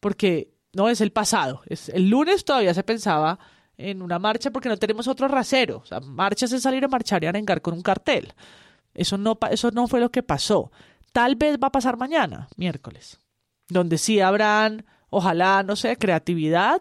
[0.00, 1.60] porque no es el pasado.
[1.66, 3.38] Es, el lunes todavía se pensaba
[3.76, 5.80] en una marcha porque no tenemos otro rasero.
[5.80, 8.32] O sea, marchas es salir a marchar y arengar con un cartel.
[8.94, 10.72] Eso no, eso no fue lo que pasó.
[11.12, 13.18] Tal vez va a pasar mañana, miércoles,
[13.68, 16.80] donde sí habrán, ojalá, no sé, creatividad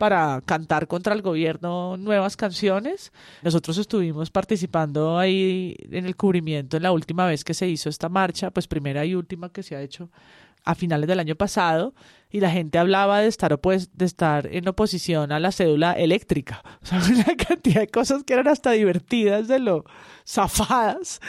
[0.00, 3.12] para cantar contra el gobierno nuevas canciones.
[3.42, 8.08] Nosotros estuvimos participando ahí en el cubrimiento en la última vez que se hizo esta
[8.08, 10.10] marcha, pues primera y última que se ha hecho
[10.64, 11.94] a finales del año pasado
[12.30, 16.62] y la gente hablaba de estar opue- de estar en oposición a la cédula eléctrica.
[16.82, 19.84] O sea, una cantidad de cosas que eran hasta divertidas de lo
[20.26, 21.20] zafadas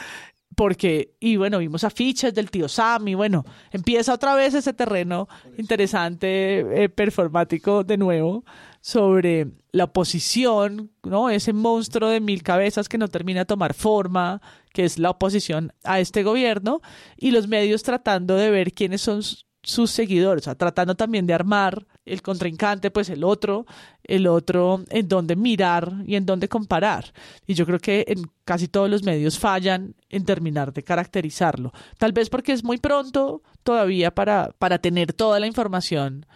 [0.54, 5.28] porque, y bueno, vimos afiches del tío Sam y bueno, empieza otra vez ese terreno
[5.56, 8.44] interesante, eh, performático de nuevo,
[8.80, 11.30] sobre la oposición, ¿no?
[11.30, 14.42] Ese monstruo de mil cabezas que no termina de tomar forma,
[14.72, 16.80] que es la oposición a este gobierno,
[17.16, 19.22] y los medios tratando de ver quiénes son
[19.62, 23.64] sus seguidores, o sea, tratando también de armar el contrincante, pues el otro,
[24.02, 27.12] el otro en dónde mirar y en dónde comparar.
[27.46, 31.72] Y yo creo que en casi todos los medios fallan en terminar de caracterizarlo.
[31.96, 36.26] Tal vez porque es muy pronto todavía para, para tener toda la información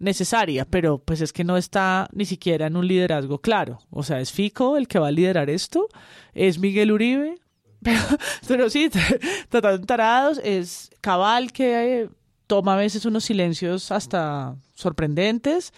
[0.00, 3.78] necesaria, pero pues es que no está ni siquiera en un liderazgo claro.
[3.90, 5.88] O sea, es Fico el que va a liderar esto,
[6.34, 7.36] es Miguel Uribe,
[8.48, 8.90] pero, sí,
[9.48, 12.08] tratando tarados, es Cabal que
[12.52, 15.72] toma a veces unos silencios hasta sorprendentes.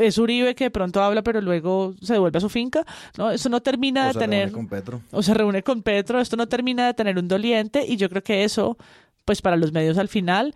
[0.00, 2.86] Es Uribe que de pronto habla, pero luego se devuelve a su finca.
[3.18, 5.00] No, eso no termina O de se tener reúne con Petro.
[5.10, 6.20] o se reúne con Petro.
[6.20, 8.78] Esto no termina de tener un doliente y yo creo que eso,
[9.24, 10.54] pues para los medios al final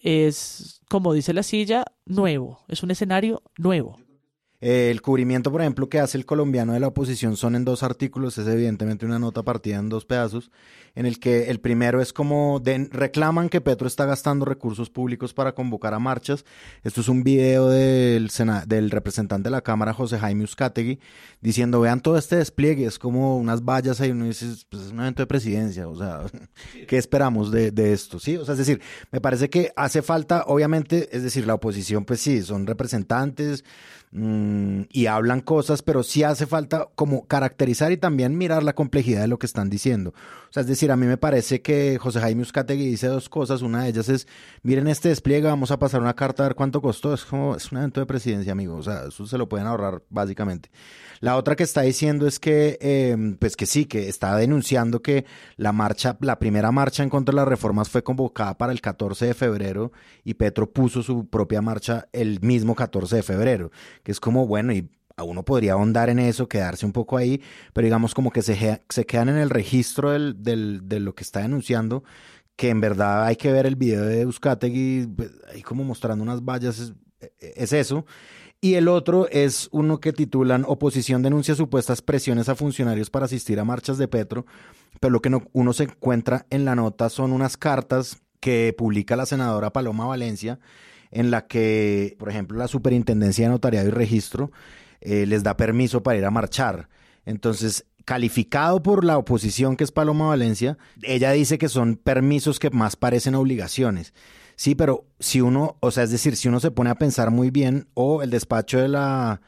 [0.00, 2.60] es, como dice la silla, nuevo.
[2.68, 3.98] Es un escenario nuevo.
[4.60, 7.82] Eh, el cubrimiento, por ejemplo, que hace el colombiano de la oposición son en dos
[7.84, 10.50] artículos, es evidentemente una nota partida en dos pedazos,
[10.96, 15.54] en el que el primero es como reclaman que Petro está gastando recursos públicos para
[15.54, 16.44] convocar a marchas.
[16.82, 18.32] Esto es un video del,
[18.66, 20.98] del representante de la Cámara, José Jaime Uzcategui,
[21.40, 24.98] diciendo, vean todo este despliegue, es como unas vallas ahí, uno dice, pues es un
[24.98, 26.22] evento de presidencia, o sea,
[26.88, 28.18] ¿qué esperamos de, de esto?
[28.18, 28.80] Sí, o sea, es decir,
[29.12, 33.62] me parece que hace falta, obviamente, es decir, la oposición, pues sí, son representantes,
[34.10, 39.20] Mm, y hablan cosas, pero sí hace falta como caracterizar y también mirar la complejidad
[39.20, 40.14] de lo que están diciendo.
[40.48, 43.60] O sea, es decir, a mí me parece que José Jaime Uzcategui dice dos cosas.
[43.60, 44.26] Una de ellas es,
[44.62, 47.12] miren este despliegue, vamos a pasar una carta a ver cuánto costó.
[47.12, 48.76] Es como, es un evento de presidencia, amigo.
[48.76, 50.70] O sea, eso se lo pueden ahorrar básicamente.
[51.20, 55.26] La otra que está diciendo es que, em, pues que sí, que está denunciando que
[55.56, 59.26] la marcha, la primera marcha en contra de las reformas fue convocada para el 14
[59.26, 59.92] de febrero
[60.24, 63.70] y Petro puso su propia marcha el mismo 14 de febrero,
[64.02, 67.42] que es como, bueno, y a uno podría ahondar en eso, quedarse un poco ahí,
[67.72, 71.24] pero digamos como que se, se quedan en el registro del, del, de lo que
[71.24, 72.04] está denunciando,
[72.56, 76.44] que en verdad hay que ver el video de Euskategui, pues, ahí como mostrando unas
[76.44, 76.94] vallas, es,
[77.40, 78.06] es eso.
[78.60, 83.60] Y el otro es uno que titulan Oposición denuncia supuestas presiones a funcionarios para asistir
[83.60, 84.46] a marchas de Petro,
[85.00, 89.14] pero lo que no, uno se encuentra en la nota son unas cartas que publica
[89.16, 90.58] la senadora Paloma Valencia,
[91.10, 94.50] en la que, por ejemplo, la Superintendencia de Notariado y Registro
[95.00, 96.88] eh, les da permiso para ir a marchar.
[97.24, 102.70] Entonces, calificado por la oposición, que es Paloma Valencia, ella dice que son permisos que
[102.70, 104.14] más parecen obligaciones.
[104.56, 107.50] Sí, pero si uno, o sea, es decir, si uno se pone a pensar muy
[107.50, 109.40] bien, o el despacho de la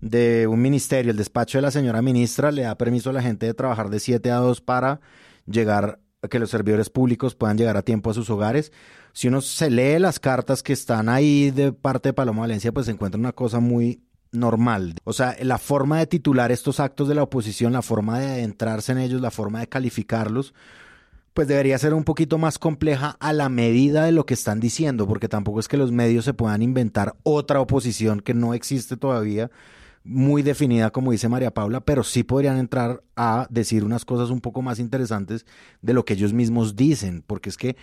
[0.00, 3.46] de un ministerio, el despacho de la señora ministra le da permiso a la gente
[3.46, 5.00] de trabajar de 7 a 2 para
[5.46, 8.72] llegar que los servidores públicos puedan llegar a tiempo a sus hogares.
[9.16, 12.84] Si uno se lee las cartas que están ahí de parte de Paloma Valencia, pues
[12.84, 14.96] se encuentra una cosa muy normal.
[15.04, 18.92] O sea, la forma de titular estos actos de la oposición, la forma de adentrarse
[18.92, 20.52] en ellos, la forma de calificarlos,
[21.32, 25.06] pues debería ser un poquito más compleja a la medida de lo que están diciendo,
[25.08, 29.50] porque tampoco es que los medios se puedan inventar otra oposición que no existe todavía
[30.04, 34.42] muy definida, como dice María Paula, pero sí podrían entrar a decir unas cosas un
[34.42, 35.46] poco más interesantes
[35.80, 37.76] de lo que ellos mismos dicen, porque es que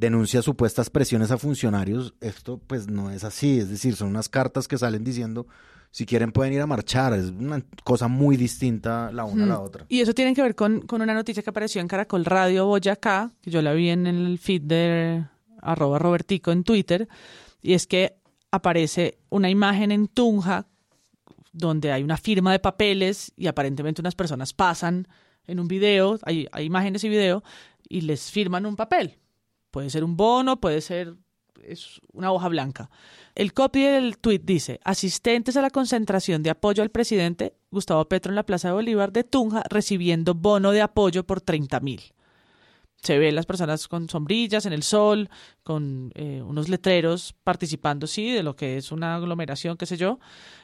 [0.00, 4.66] denuncia supuestas presiones a funcionarios, esto pues no es así, es decir, son unas cartas
[4.66, 5.46] que salen diciendo
[5.90, 7.12] si quieren pueden ir a marchar.
[7.12, 9.62] Es una cosa muy distinta la una a la hmm.
[9.62, 9.86] otra.
[9.88, 13.50] Y eso tiene que ver con, una noticia que apareció en Caracol Radio Boyacá, que
[13.50, 15.24] yo la vi en el feed de
[15.60, 17.06] arroba Robertico en Twitter,
[17.60, 18.16] y es que
[18.50, 20.66] aparece una imagen en Tunja
[21.52, 25.08] donde hay una firma de papeles y aparentemente unas personas pasan
[25.46, 27.42] en un video, hay, hay imágenes y video,
[27.88, 29.18] y les firman un papel.
[29.70, 31.16] Puede ser un bono, puede ser
[31.64, 32.90] es una hoja blanca.
[33.34, 38.30] El copy del tweet dice, asistentes a la concentración de apoyo al presidente Gustavo Petro
[38.30, 42.00] en la Plaza de Bolívar de Tunja recibiendo bono de apoyo por 30 mil.
[43.02, 45.30] Se ven las personas con sombrillas en el sol,
[45.62, 50.18] con eh, unos letreros participando, sí, de lo que es una aglomeración, qué sé yo.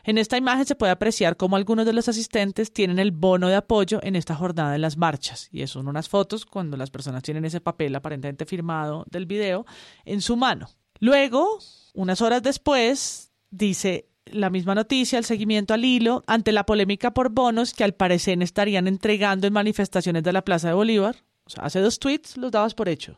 [0.04, 3.54] En esta imagen se puede apreciar cómo algunos de los asistentes tienen el bono de
[3.54, 5.48] apoyo en esta jornada de las marchas.
[5.50, 9.64] Y son unas fotos cuando las personas tienen ese papel aparentemente firmado del video
[10.04, 10.68] en su mano.
[11.00, 11.58] Luego,
[11.94, 17.30] unas horas después, dice la misma noticia, el seguimiento al hilo, ante la polémica por
[17.30, 21.16] bonos que al parecer estarían entregando en manifestaciones de la Plaza de Bolívar.
[21.46, 23.14] O sea, hace dos tweets los dabas por hecho.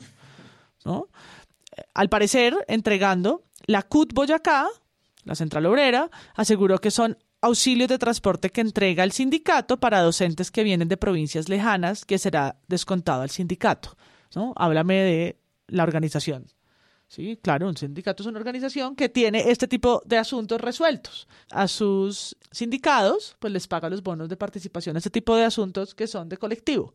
[0.84, 1.08] ¿no?
[1.94, 4.68] Al parecer, entregando, la CUT Boyacá,
[5.24, 10.50] la Central Obrera, aseguró que son auxilios de transporte que entrega el sindicato para docentes
[10.50, 13.96] que vienen de provincias lejanas, que será descontado al sindicato.
[14.34, 14.52] ¿no?
[14.56, 16.46] Háblame de la organización.
[17.06, 21.26] Sí, claro, un sindicato es una organización que tiene este tipo de asuntos resueltos.
[21.50, 26.06] A sus sindicados, pues les paga los bonos de participación este tipo de asuntos que
[26.06, 26.94] son de colectivo.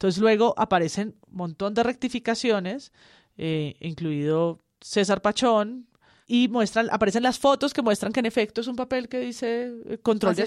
[0.00, 2.90] Entonces luego aparecen un montón de rectificaciones,
[3.36, 5.88] eh, incluido César Pachón,
[6.26, 9.70] y muestran, aparecen las fotos que muestran que en efecto es un papel que dice
[9.84, 10.44] eh, control de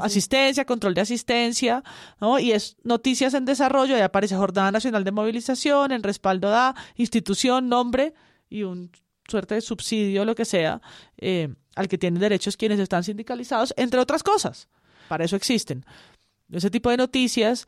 [0.00, 1.84] asistencia, control de asistencia,
[2.18, 2.38] ¿no?
[2.38, 7.68] Y es noticias en desarrollo, ahí aparece Jornada Nacional de Movilización, en respaldo da institución,
[7.68, 8.14] nombre,
[8.48, 8.90] y un
[9.28, 10.80] suerte de subsidio, lo que sea,
[11.18, 14.68] eh, al que tienen derechos quienes están sindicalizados, entre otras cosas.
[15.08, 15.84] Para eso existen.
[16.50, 17.66] Ese tipo de noticias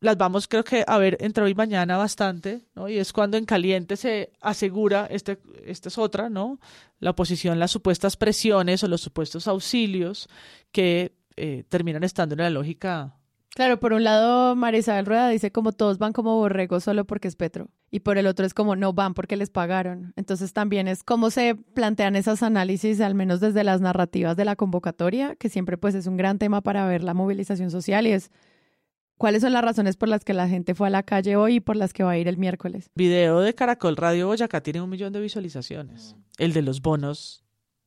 [0.00, 2.88] las vamos, creo que, a ver entre hoy y mañana bastante, ¿no?
[2.88, 6.58] Y es cuando en caliente se asegura, este, esta es otra, ¿no?
[6.98, 10.28] La oposición, las supuestas presiones o los supuestos auxilios
[10.72, 13.20] que eh, terminan estando en la lógica
[13.54, 17.26] Claro, por un lado, María Isabel Rueda dice como todos van como borregos solo porque
[17.26, 17.68] es Petro.
[17.90, 20.12] Y por el otro es como no van porque les pagaron.
[20.14, 24.54] Entonces también es cómo se plantean esos análisis, al menos desde las narrativas de la
[24.54, 28.30] convocatoria, que siempre pues es un gran tema para ver la movilización social y es
[29.20, 31.60] cuáles son las razones por las que la gente fue a la calle hoy y
[31.60, 32.88] por las que va a ir el miércoles.
[32.94, 36.16] Video de Caracol Radio Boyacá tiene un millón de visualizaciones.
[36.38, 37.44] El de los bonos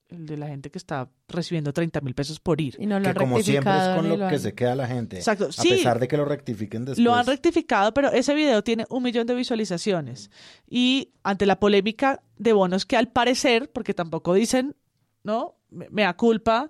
[0.09, 2.75] el de la gente que está recibiendo 30 mil pesos por ir.
[2.77, 4.75] Y no lo que han como siempre es con lo lo que han- se queda
[4.75, 5.15] la gente.
[5.17, 5.69] Exacto, A sí.
[5.69, 7.03] pesar de que lo rectifiquen después.
[7.03, 10.29] Lo han rectificado, pero ese video tiene un millón de visualizaciones.
[10.69, 14.75] Y ante la polémica de bonos que al parecer, porque tampoco dicen,
[15.23, 15.55] ¿no?
[15.71, 16.69] Me, me da culpa,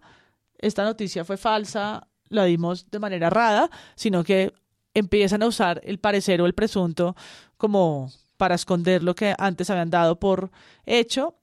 [0.60, 4.54] esta noticia fue falsa, la dimos de manera errada, sino que
[4.94, 7.16] empiezan a usar el parecer o el presunto
[7.58, 10.52] como para esconder lo que antes habían dado por
[10.86, 11.36] hecho.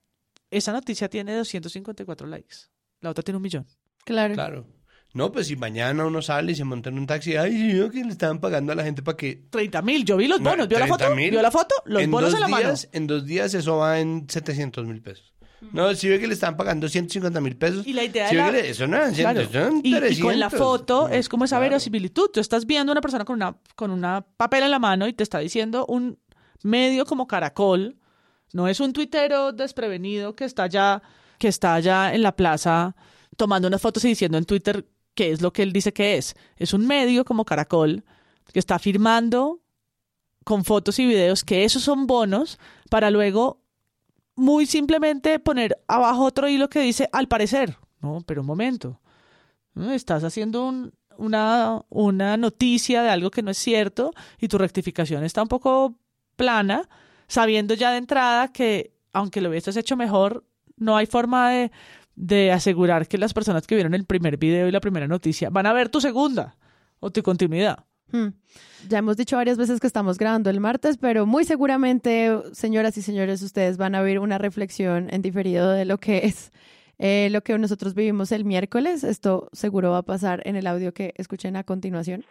[0.51, 2.57] Esa noticia tiene 254 likes.
[3.01, 3.67] La otra tiene un millón.
[4.05, 4.35] Claro.
[4.35, 4.67] Claro.
[5.13, 7.91] No, pues si mañana uno sale y se monta en un taxi, ay, sí, yo
[7.91, 9.47] que le estaban pagando a la gente para que...
[9.51, 11.05] 30 mil, yo vi los bonos, ¿vio la foto?
[11.05, 11.31] 30.000.
[11.31, 11.75] ¿Vio la foto?
[11.85, 12.91] Los en bonos dos en la días, mano.
[12.93, 15.35] En dos días eso va en 700 mil pesos.
[15.73, 17.87] No, si ve que le estaban pagando 150 mil pesos.
[17.87, 19.41] Y la idea si de la- le- Eso no eran Claro.
[19.47, 20.25] 100, son Y, y 300.
[20.25, 21.71] con la foto es como esa Claro.
[21.71, 22.31] verosimilitud.
[22.33, 25.13] Tú estás viendo a una persona con una, con una papel en la mano y
[25.13, 26.19] te está diciendo un
[26.63, 27.97] medio como Caracol.
[28.53, 31.03] No es un tuitero desprevenido que está ya,
[31.39, 32.97] que está allá en la plaza
[33.37, 36.35] tomando unas fotos y diciendo en Twitter qué es lo que él dice que es.
[36.57, 38.05] Es un medio como Caracol
[38.53, 39.61] que está firmando
[40.45, 42.59] con fotos y videos que esos son bonos
[42.89, 43.60] para luego
[44.41, 47.77] muy simplemente poner abajo otro hilo que dice al parecer.
[48.01, 49.01] No, pero un momento.
[49.93, 55.23] Estás haciendo un- una, una noticia de algo que no es cierto y tu rectificación
[55.23, 55.95] está un poco
[56.37, 56.89] plana,
[57.29, 60.45] sabiendo ya de entrada que aunque lo hubieses hecho mejor,
[60.77, 61.71] no hay forma de,
[62.15, 65.67] de asegurar que las personas que vieron el primer video y la primera noticia van
[65.67, 66.57] a ver tu segunda
[67.01, 67.85] o tu continuidad.
[68.13, 68.29] Hmm.
[68.89, 73.03] Ya hemos dicho varias veces que estamos grabando el martes, pero muy seguramente, señoras y
[73.03, 76.51] señores, ustedes van a ver una reflexión en diferido de lo que es
[76.99, 79.05] eh, lo que nosotros vivimos el miércoles.
[79.05, 82.25] Esto seguro va a pasar en el audio que escuchen a continuación.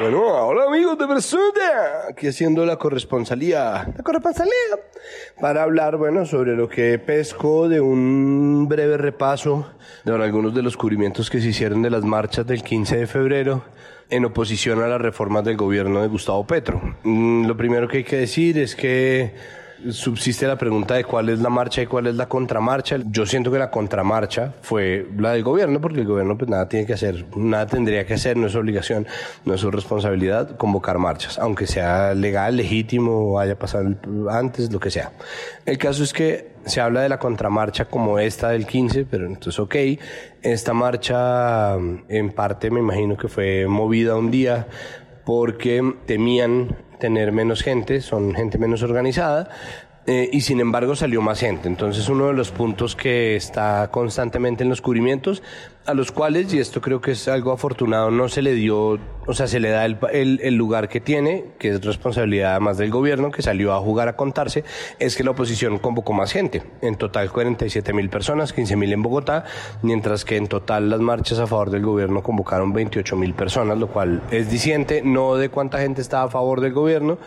[0.00, 4.52] Bueno, hola amigos de Versuda, aquí haciendo la corresponsalía, la corresponsalía,
[5.38, 9.70] para hablar, bueno, sobre lo que pesco de un breve repaso
[10.06, 13.62] de algunos de los cubrimientos que se hicieron de las marchas del 15 de febrero
[14.08, 16.80] en oposición a las reformas del gobierno de Gustavo Petro.
[17.02, 19.34] Mm, Lo primero que hay que decir es que
[19.90, 22.96] subsiste la pregunta de cuál es la marcha y cuál es la contramarcha.
[23.06, 26.86] Yo siento que la contramarcha fue la del gobierno, porque el gobierno pues nada tiene
[26.86, 29.06] que hacer, nada tendría que hacer, no es obligación,
[29.44, 33.94] no es su responsabilidad convocar marchas, aunque sea legal, legítimo, haya pasado
[34.30, 35.12] antes, lo que sea.
[35.64, 39.58] El caso es que se habla de la contramarcha como esta del 15, pero entonces
[39.58, 39.76] ok,
[40.42, 41.74] esta marcha
[42.08, 44.66] en parte me imagino que fue movida un día
[45.24, 49.48] porque temían tener menos gente, son gente menos organizada,
[50.06, 51.68] eh, y sin embargo salió más gente.
[51.68, 55.42] Entonces uno de los puntos que está constantemente en los cubrimientos,
[55.86, 59.34] a los cuales, y esto creo que es algo afortunado, no se le dio, o
[59.34, 62.90] sea, se le da el, el- el lugar que tiene, que es responsabilidad además del
[62.90, 64.62] gobierno, que salió a jugar a contarse,
[64.98, 66.62] es que la oposición convocó más gente.
[66.82, 69.44] En total 47 mil personas, 15 mil en Bogotá,
[69.82, 73.88] mientras que en total las marchas a favor del gobierno convocaron 28 mil personas, lo
[73.88, 77.18] cual es diciente, no de cuánta gente está a favor del gobierno,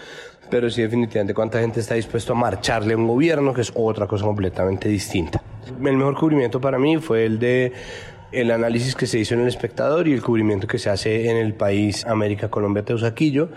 [0.49, 4.07] pero sí definitivamente cuánta gente está dispuesto a marcharle a un gobierno, que es otra
[4.07, 5.41] cosa completamente distinta.
[5.67, 7.73] El mejor cubrimiento para mí fue el de
[8.33, 11.37] el análisis que se hizo en El Espectador y el cubrimiento que se hace en
[11.37, 13.49] el país América Colombia Teusaquillo.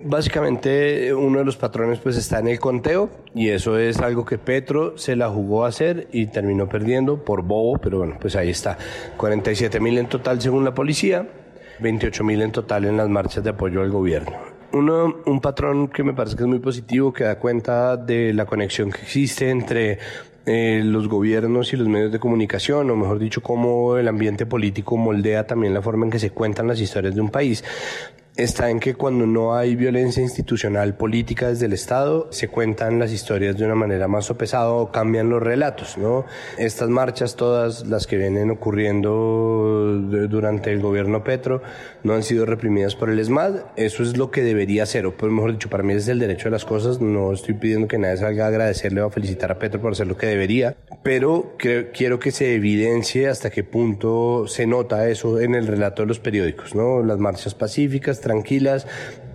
[0.00, 4.38] Básicamente uno de los patrones pues está en el conteo y eso es algo que
[4.38, 8.50] Petro se la jugó a hacer y terminó perdiendo por bobo, pero bueno, pues ahí
[8.50, 8.78] está.
[9.16, 11.28] 47 mil en total según la policía,
[11.80, 14.57] 28 mil en total en las marchas de apoyo al gobierno.
[14.72, 18.44] Uno, un patrón que me parece que es muy positivo, que da cuenta de la
[18.44, 19.98] conexión que existe entre
[20.44, 24.96] eh, los gobiernos y los medios de comunicación, o mejor dicho, cómo el ambiente político
[24.96, 27.64] moldea también la forma en que se cuentan las historias de un país
[28.38, 33.12] está en que cuando no hay violencia institucional política desde el Estado, se cuentan las
[33.12, 36.24] historias de una manera más sopesada o cambian los relatos, ¿no?
[36.56, 41.62] Estas marchas, todas las que vienen ocurriendo durante el gobierno Petro,
[42.04, 43.56] no han sido reprimidas por el ESMAD.
[43.74, 46.44] Eso es lo que debería ser, o pues, mejor dicho, para mí es el derecho
[46.44, 47.00] de las cosas.
[47.00, 50.06] No estoy pidiendo que nadie salga a agradecerle o a felicitar a Petro por hacer
[50.06, 55.56] lo que debería, pero quiero que se evidencie hasta qué punto se nota eso en
[55.56, 57.02] el relato de los periódicos, ¿no?
[57.02, 58.86] Las marchas pacíficas, tranquilas,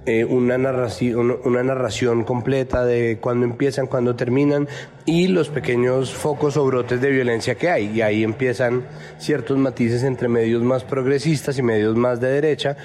[0.06, 4.68] eh, una, narración, una narración completa de cuándo empiezan, cuándo terminan
[5.06, 7.90] y los pequeños focos o brotes de violencia que hay.
[7.96, 8.86] Y ahí empiezan
[9.18, 12.78] ciertos matices entre medios más progresistas y medios más de derecha.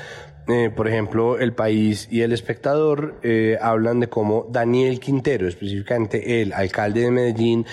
[0.47, 6.41] Eh, por ejemplo, El País y El Espectador eh, hablan de cómo Daniel Quintero, específicamente
[6.41, 7.67] el alcalde de Medellín,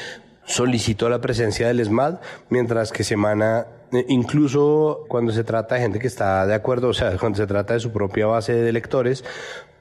[0.43, 2.19] solicitó la presencia del ESMAD,
[2.49, 3.67] mientras que Semana
[4.07, 7.73] incluso cuando se trata de gente que está de acuerdo, o sea, cuando se trata
[7.73, 9.23] de su propia base de electores,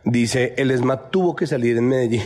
[0.04, 2.22] dice, el ESMAD tuvo que salir en Medellín.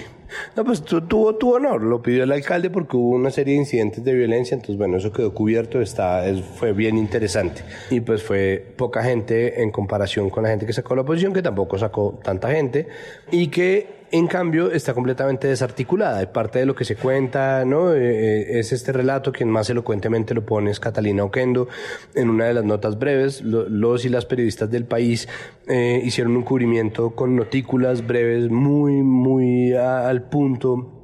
[0.57, 4.05] No, pues tuvo, tuvo honor, lo pidió el alcalde porque hubo una serie de incidentes
[4.05, 6.23] de violencia, entonces bueno, eso quedó cubierto, está,
[6.57, 7.63] fue bien interesante.
[7.91, 11.41] Y pues fue poca gente en comparación con la gente que sacó la oposición, que
[11.41, 12.89] tampoco sacó tanta gente,
[13.31, 16.23] y que en cambio, está completamente desarticulada.
[16.23, 17.95] Y parte de lo que se cuenta, ¿no?
[17.95, 21.69] Eh, eh, es este relato, quien más elocuentemente lo pone es Catalina Oquendo.
[22.15, 25.29] En una de las notas breves, los y las periodistas del país
[25.67, 30.95] eh, hicieron un cubrimiento con notículas breves muy, muy al punto.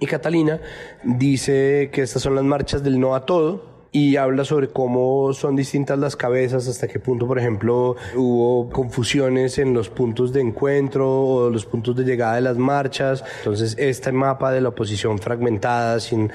[0.00, 0.60] Y Catalina
[1.04, 5.56] dice que estas son las marchas del no a todo, y habla sobre cómo son
[5.56, 11.10] distintas las cabezas, hasta qué punto, por ejemplo, hubo confusiones en los puntos de encuentro
[11.10, 13.24] o los puntos de llegada de las marchas.
[13.38, 16.30] Entonces, este mapa de la oposición fragmentada, sin,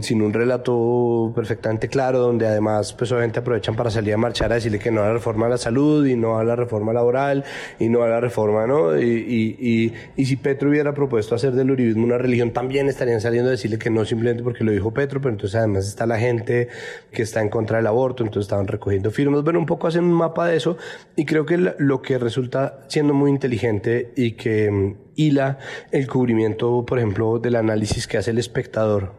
[0.00, 4.56] sin un relato perfectamente claro, donde además, pues obviamente aprovechan para salir a marchar a
[4.56, 7.44] decirle que no a la reforma a la salud y no a la reforma laboral
[7.78, 8.98] y no a la reforma, ¿no?
[8.98, 13.48] Y, y, y, si Petro hubiera propuesto hacer del uribismo una religión, también estarían saliendo
[13.48, 16.68] a decirle que no simplemente porque lo dijo Petro, pero entonces además está la gente
[17.12, 19.42] que está en contra del aborto, entonces estaban recogiendo firmas.
[19.42, 20.76] Bueno, un poco hacen un mapa de eso
[21.16, 25.58] y creo que lo que resulta siendo muy inteligente y que mm, hila
[25.92, 29.12] el cubrimiento, por ejemplo, del análisis que hace el espectador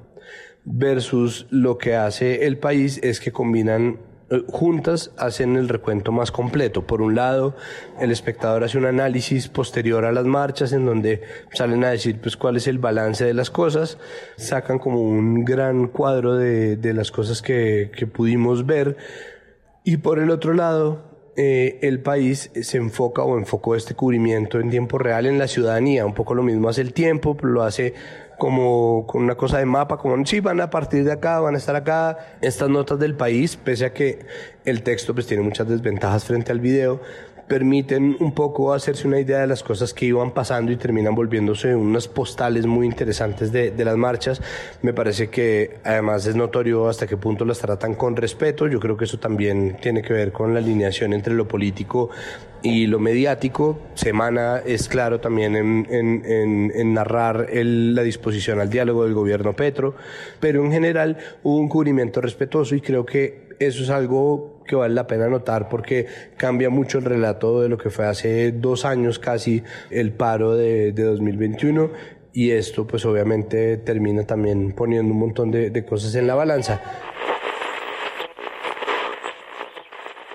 [0.63, 3.99] versus lo que hace el país es que combinan
[4.47, 6.85] juntas hacen el recuento más completo.
[6.87, 7.55] Por un lado,
[7.99, 11.21] el espectador hace un análisis posterior a las marchas en donde
[11.53, 13.97] salen a decir pues cuál es el balance de las cosas,
[14.37, 18.97] sacan como un gran cuadro de, de las cosas que, que pudimos ver
[19.83, 24.69] y por el otro lado, eh, el país se enfoca o enfocó este cubrimiento en
[24.69, 26.05] tiempo real en la ciudadanía.
[26.05, 27.93] Un poco lo mismo hace el tiempo, lo hace
[28.41, 31.59] como con una cosa de mapa, como sí, van a partir de acá, van a
[31.59, 32.17] estar acá.
[32.41, 34.25] Estas notas del país, pese a que
[34.65, 37.01] el texto pues tiene muchas desventajas frente al video,
[37.51, 41.75] permiten un poco hacerse una idea de las cosas que iban pasando y terminan volviéndose
[41.75, 44.41] unas postales muy interesantes de, de, las marchas.
[44.81, 48.67] Me parece que además es notorio hasta qué punto las tratan con respeto.
[48.67, 52.09] Yo creo que eso también tiene que ver con la alineación entre lo político
[52.63, 53.79] y lo mediático.
[53.95, 59.57] Semana es claro también en, en, en, narrar el, la disposición al diálogo del gobierno
[59.57, 59.95] Petro,
[60.39, 64.93] pero en general hubo un cubrimiento respetuoso y creo que eso es algo que vale
[64.93, 66.07] la pena notar porque
[66.37, 70.91] cambia mucho el relato de lo que fue hace dos años casi el paro de,
[70.91, 71.91] de 2021
[72.33, 76.81] y esto pues obviamente termina también poniendo un montón de, de cosas en la balanza.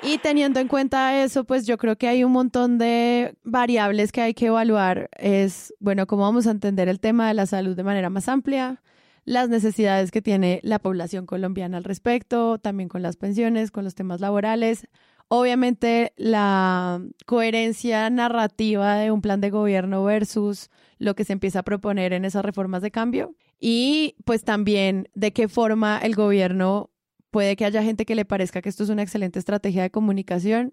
[0.03, 4.21] Y teniendo en cuenta eso, pues yo creo que hay un montón de variables que
[4.21, 5.09] hay que evaluar.
[5.17, 8.81] Es, bueno, cómo vamos a entender el tema de la salud de manera más amplia,
[9.27, 13.97] las necesidades que tiene la población colombiana al respecto, también con las pensiones, con los
[13.97, 14.87] temas laborales.
[15.29, 21.65] Obviamente la coherencia narrativa de un plan de gobierno versus lo que se empieza a
[21.65, 26.91] proponer en esas reformas de cambio y pues también de qué forma el gobierno
[27.33, 30.73] puede que haya gente que le parezca que esto es una excelente estrategia de comunicación.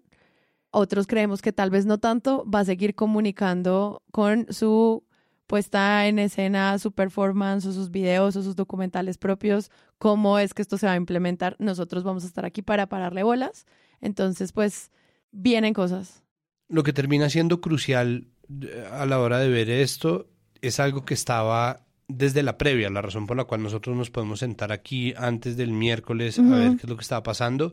[0.70, 5.02] Otros creemos que tal vez no tanto, va a seguir comunicando con su
[5.46, 10.62] puesta en escena, su performance o sus videos o sus documentales propios, cómo es que
[10.62, 11.56] esto se va a implementar.
[11.58, 13.66] Nosotros vamos a estar aquí para pararle bolas.
[14.00, 14.90] Entonces, pues,
[15.30, 16.22] vienen cosas.
[16.68, 18.28] Lo que termina siendo crucial
[18.62, 20.28] eh, a la hora de ver esto
[20.60, 24.40] es algo que estaba desde la previa, la razón por la cual nosotros nos podemos
[24.40, 27.72] sentar aquí antes del miércoles a ver qué es lo que estaba pasando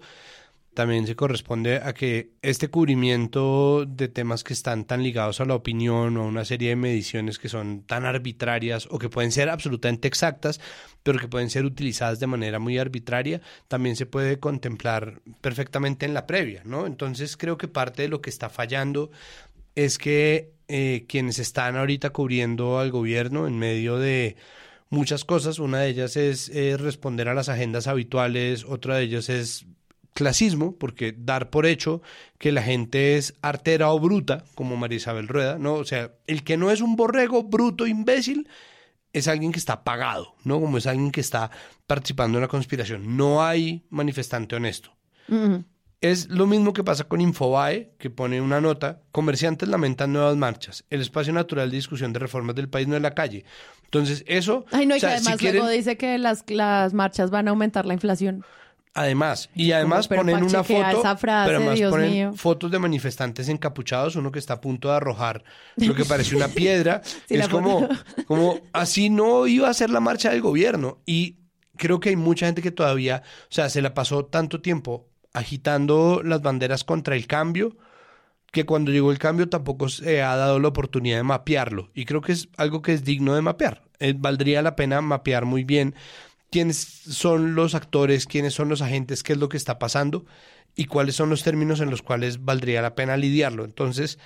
[0.74, 5.56] también se corresponde a que este cubrimiento de temas que están tan ligados a la
[5.56, 9.50] opinión o a una serie de mediciones que son tan arbitrarias o que pueden ser
[9.50, 10.62] absolutamente exactas,
[11.04, 16.14] pero que pueden ser utilizadas de manera muy arbitraria, también se puede contemplar perfectamente en
[16.14, 16.86] la previa, ¿no?
[16.88, 19.12] Entonces creo que parte de lo que está fallando
[19.76, 24.38] es que eh, quienes están ahorita cubriendo al gobierno en medio de
[24.90, 26.50] muchas cosas, una de ellas es
[26.80, 29.66] responder a las agendas habituales, otra de ellas es
[30.14, 32.02] clasismo, porque dar por hecho
[32.38, 35.76] que la gente es artera o bruta, como María Isabel Rueda, ¿no?
[35.76, 38.48] O sea, el que no es un borrego bruto, imbécil,
[39.14, 40.60] es alguien que está pagado, ¿no?
[40.60, 41.52] Como es alguien que está
[41.88, 43.18] participando en la conspiración.
[43.18, 44.92] No hay manifestante honesto.
[46.02, 50.84] Es lo mismo que pasa con Infobae, que pone una nota, comerciantes lamentan nuevas marchas,
[50.90, 53.46] el espacio natural de discusión de reformas del país no es la calle.
[53.84, 54.66] Entonces, eso...
[54.72, 57.30] Ay, no, y o sea, que además si quieren- luego dice que las, las marchas
[57.30, 58.44] van a aumentar la inflación.
[58.94, 62.34] Además, y además pero ponen una foto, esa frase, pero además Dios ponen mío.
[62.36, 65.46] fotos de manifestantes encapuchados, uno que está a punto de arrojar
[65.78, 67.02] lo que parece una piedra.
[67.04, 67.88] Sí, es como,
[68.28, 71.00] como así no iba a ser la marcha del gobierno.
[71.06, 71.38] Y
[71.78, 76.22] creo que hay mucha gente que todavía, o sea, se la pasó tanto tiempo agitando
[76.24, 77.78] las banderas contra el cambio
[78.52, 81.90] que cuando llegó el cambio tampoco se ha dado la oportunidad de mapearlo.
[81.94, 83.84] Y creo que es algo que es digno de mapear.
[84.00, 85.96] Eh, valdría la pena mapear muy bien
[86.52, 90.26] quiénes son los actores, quiénes son los agentes, qué es lo que está pasando
[90.76, 93.64] y cuáles son los términos en los cuales valdría la pena lidiarlo.
[93.66, 94.20] Entonces,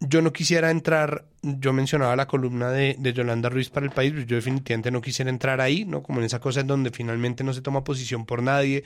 [0.00, 4.12] yo no quisiera entrar, yo mencionaba la columna de, de Yolanda Ruiz para el país,
[4.12, 6.02] pero yo definitivamente no quisiera entrar ahí, ¿no?
[6.02, 8.84] Como en esa cosa en donde finalmente no se toma posición por nadie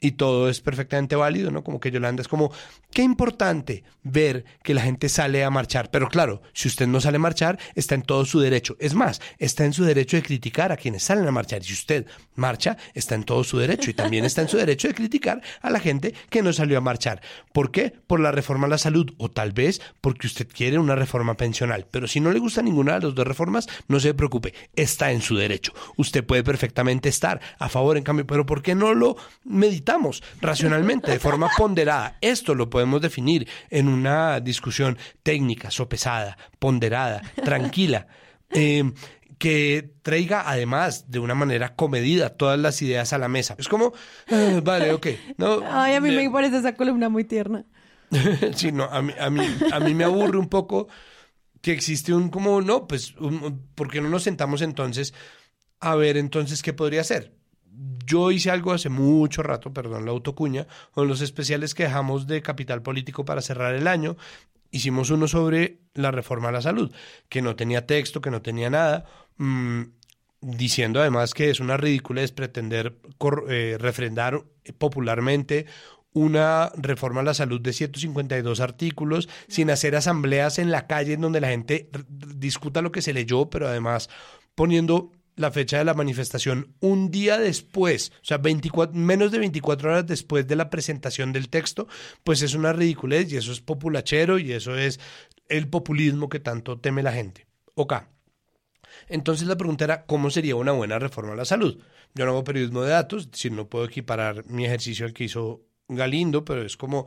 [0.00, 1.62] y todo es perfectamente válido, ¿no?
[1.62, 2.50] Como que Yolanda es como,
[2.90, 5.90] qué importante ver que la gente sale a marchar.
[5.90, 8.76] Pero claro, si usted no sale a marchar, está en todo su derecho.
[8.80, 11.60] Es más, está en su derecho de criticar a quienes salen a marchar.
[11.60, 13.90] Y si usted marcha, está en todo su derecho.
[13.90, 16.80] Y también está en su derecho de criticar a la gente que no salió a
[16.80, 17.20] marchar.
[17.52, 17.92] ¿Por qué?
[18.06, 19.12] Por la reforma a la salud.
[19.18, 21.86] O tal vez porque usted quiere una reforma pensional.
[21.90, 24.54] Pero si no le gusta ninguna de las dos reformas, no se preocupe.
[24.74, 25.74] Está en su derecho.
[25.96, 28.26] Usted puede perfectamente estar a favor, en cambio.
[28.26, 29.16] Pero ¿por qué no lo
[29.90, 32.16] meditamos racionalmente, de forma ponderada?
[32.20, 38.06] Esto lo podemos definir en una discusión técnica, sopesada, ponderada, tranquila.
[38.52, 38.84] eh,
[39.38, 43.54] que traiga además de una manera comedida todas las ideas a la mesa.
[43.58, 43.94] Es como,
[44.30, 45.06] ah, vale, ok.
[45.38, 47.64] No, Ay, a mí me parece esa columna muy tierna.
[48.54, 49.40] sí, no, a mí, a, mí,
[49.72, 50.88] a mí me aburre un poco
[51.62, 55.14] que existe un como, no, pues, un- ¿por qué no nos sentamos entonces
[55.80, 57.32] a ver entonces qué podría ser?
[58.06, 62.42] Yo hice algo hace mucho rato, perdón la autocuña, con los especiales que dejamos de
[62.42, 64.16] Capital Político para cerrar el año.
[64.72, 66.92] Hicimos uno sobre la reforma a la salud,
[67.28, 69.04] que no tenía texto, que no tenía nada,
[69.36, 69.82] mm,
[70.40, 74.42] diciendo además que es una ridiculez pretender cor- eh, refrendar
[74.78, 75.66] popularmente
[76.12, 81.20] una reforma a la salud de 152 artículos, sin hacer asambleas en la calle en
[81.20, 84.08] donde la gente discuta lo que se leyó, pero además
[84.56, 89.90] poniendo la fecha de la manifestación un día después, o sea, 24, menos de 24
[89.90, 91.88] horas después de la presentación del texto,
[92.24, 95.00] pues es una ridiculez y eso es populachero y eso es
[95.48, 97.46] el populismo que tanto teme la gente.
[97.74, 97.94] Ok.
[99.08, 101.78] Entonces la pregunta era, ¿cómo sería una buena reforma a la salud?
[102.14, 105.24] Yo no hago periodismo de datos, es decir, no puedo equiparar mi ejercicio al que
[105.24, 107.06] hizo Galindo, pero es como,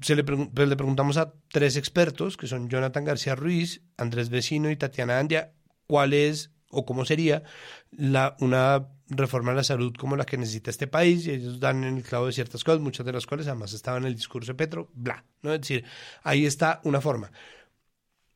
[0.00, 4.28] se le, pregun- pues le preguntamos a tres expertos, que son Jonathan García Ruiz, Andrés
[4.28, 5.52] Vecino y Tatiana Andia,
[5.86, 7.42] cuál es o cómo sería
[7.90, 11.84] la, una reforma a la salud como la que necesita este país, y ellos dan
[11.84, 14.52] en el clavo de ciertas cosas, muchas de las cuales además estaban en el discurso
[14.52, 15.52] de Petro, bla, ¿no?
[15.52, 15.84] Es decir,
[16.22, 17.32] ahí está una forma.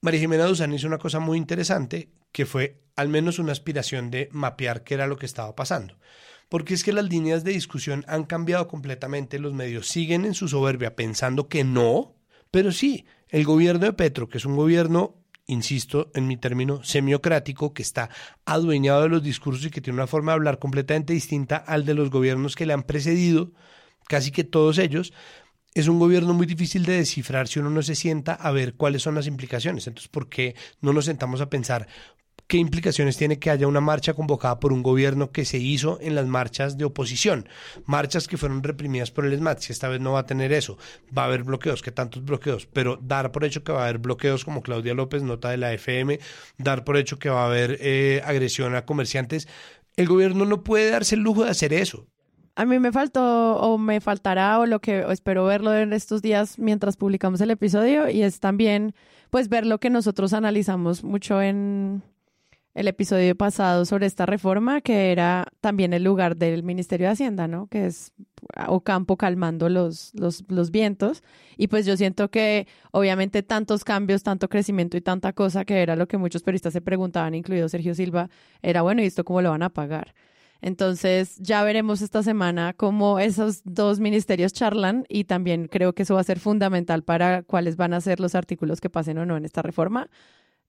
[0.01, 4.29] María Jimena Duzán hizo una cosa muy interesante, que fue al menos una aspiración de
[4.33, 5.99] mapear qué era lo que estaba pasando.
[6.49, 10.49] Porque es que las líneas de discusión han cambiado completamente, los medios siguen en su
[10.49, 12.15] soberbia pensando que no,
[12.51, 17.75] pero sí, el gobierno de Petro, que es un gobierno, insisto en mi término, semiocrático,
[17.75, 18.11] que está
[18.45, 21.95] adueñado de los discursos y que tiene una forma de hablar completamente distinta al de
[21.95, 23.53] los gobiernos que le han precedido,
[24.09, 25.13] casi que todos ellos,
[25.75, 29.03] es un gobierno muy difícil de descifrar si uno no se sienta a ver cuáles
[29.03, 29.87] son las implicaciones.
[29.87, 31.89] Entonces, ¿por qué no nos sentamos a pensar
[32.53, 36.15] qué implicaciones tiene que haya una marcha convocada por un gobierno que se hizo en
[36.15, 37.49] las marchas de oposición?
[37.87, 39.57] Marchas que fueron reprimidas por el ESMAD.
[39.61, 40.77] Si esta vez no va a tener eso,
[41.17, 44.01] va a haber bloqueos, que tantos bloqueos, pero dar por hecho que va a haber
[44.01, 46.21] bloqueos como Claudia López, nota de la FM,
[46.59, 49.49] dar por hecho que va a haber eh, agresión a comerciantes.
[49.97, 52.07] El gobierno no puede darse el lujo de hacer eso.
[52.55, 56.59] A mí me faltó o me faltará o lo que espero verlo en estos días
[56.59, 58.95] mientras publicamos el episodio y es también
[59.31, 62.03] pues ver lo que nosotros analizamos mucho en
[62.75, 67.47] el episodio pasado sobre esta reforma que era también el lugar del Ministerio de Hacienda,
[67.47, 67.67] ¿no?
[67.67, 68.13] Que es
[68.67, 71.23] Ocampo calmando los, los, los vientos
[71.57, 75.97] y pues yo siento que obviamente tantos cambios, tanto crecimiento y tanta cosa que era
[75.97, 78.31] lo que muchos periodistas se preguntaban, incluido Sergio Silva,
[78.63, 80.15] era bueno, ¿y esto cómo lo van a pagar?
[80.63, 86.15] Entonces ya veremos esta semana cómo esos dos ministerios charlan y también creo que eso
[86.15, 89.37] va a ser fundamental para cuáles van a ser los artículos que pasen o no
[89.37, 90.09] en esta reforma.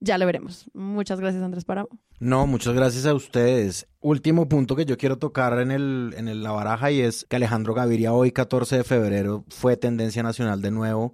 [0.06, 0.70] Ya lo veremos.
[0.74, 1.88] Muchas gracias, Andrés Paramo.
[2.20, 3.88] No, muchas gracias a ustedes.
[4.02, 7.38] Último punto que yo quiero tocar en, el, en el- la baraja y es que
[7.38, 11.14] Alejandro Gaviria hoy, 14 de febrero, fue tendencia nacional de nuevo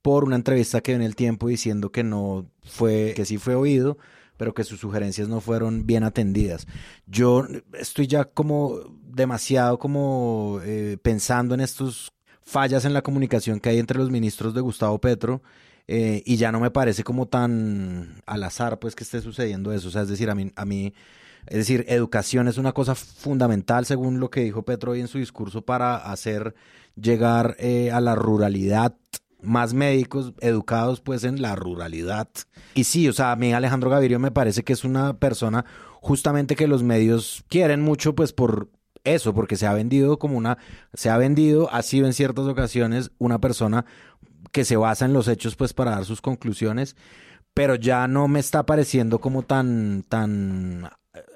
[0.00, 3.54] por una entrevista que dio en el tiempo diciendo que no fue, que sí fue
[3.56, 3.98] oído,
[4.38, 6.66] pero que sus sugerencias no fueron bien atendidas.
[7.06, 12.12] Yo estoy ya como demasiado como eh, pensando en estos
[12.42, 15.42] fallas en la comunicación que hay entre los ministros de Gustavo Petro
[15.92, 19.88] eh, y ya no me parece como tan al azar pues que esté sucediendo eso.
[19.88, 20.94] O sea, es decir, a mí, a mí,
[21.48, 25.18] es decir, educación es una cosa fundamental según lo que dijo Petro hoy en su
[25.18, 26.54] discurso para hacer
[26.94, 28.94] llegar eh, a la ruralidad
[29.42, 32.28] más médicos educados pues en la ruralidad.
[32.74, 35.64] Y sí, o sea, a mí Alejandro Gavirio me parece que es una persona
[36.00, 38.68] justamente que los medios quieren mucho pues por
[39.02, 40.58] eso, porque se ha vendido como una,
[40.94, 43.86] se ha vendido, ha sido en ciertas ocasiones una persona
[44.52, 46.96] que se basa en los hechos pues para dar sus conclusiones,
[47.54, 50.88] pero ya no me está pareciendo como tan, tan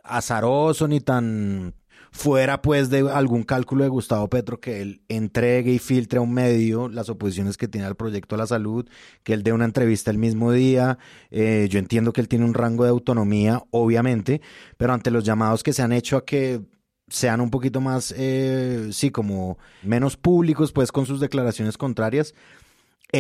[0.03, 1.75] azaroso ni tan
[2.15, 6.33] fuera pues de algún cálculo de Gustavo Petro que él entregue y filtre a un
[6.33, 8.89] medio las oposiciones que tiene al proyecto de la salud,
[9.25, 10.97] que él dé una entrevista el mismo día.
[11.33, 14.41] Eh, yo entiendo que él tiene un rango de autonomía, obviamente,
[14.77, 16.63] pero ante los llamados que se han hecho a que
[17.09, 22.33] sean un poquito más, eh, sí, como menos públicos pues con sus declaraciones contrarias,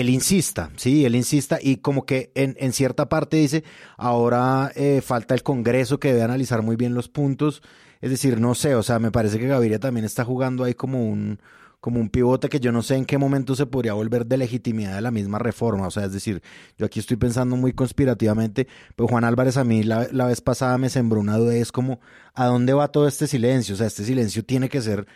[0.00, 3.64] él insista, sí, él insista y como que en, en cierta parte dice,
[3.96, 7.62] ahora eh, falta el Congreso que debe analizar muy bien los puntos
[8.04, 11.02] es decir, no sé, o sea, me parece que Gaviria también está jugando ahí como
[11.02, 11.38] un,
[11.80, 14.94] como un pivote que yo no sé en qué momento se podría volver de legitimidad
[14.96, 15.86] de la misma reforma.
[15.86, 16.42] O sea, es decir,
[16.76, 20.76] yo aquí estoy pensando muy conspirativamente, pero Juan Álvarez a mí la, la vez pasada
[20.76, 21.98] me sembró una duda, es como,
[22.34, 23.74] ¿a dónde va todo este silencio?
[23.74, 25.06] O sea, este silencio tiene que ser,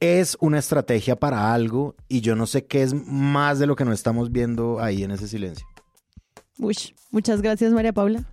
[0.00, 3.84] es una estrategia para algo y yo no sé qué es más de lo que
[3.84, 5.66] no estamos viendo ahí en ese silencio.
[6.58, 6.76] Uy,
[7.10, 8.24] muchas gracias María Paula.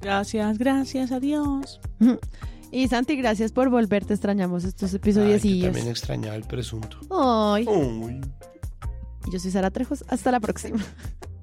[0.00, 1.80] Gracias, gracias, adiós.
[2.74, 4.04] Y Santi, gracias por volver.
[4.04, 5.44] Te extrañamos estos episodios.
[5.44, 6.98] yo también extrañaba el presunto.
[7.08, 7.68] Ay.
[9.26, 10.04] Y yo soy Sara Trejos.
[10.08, 10.78] Hasta la próxima.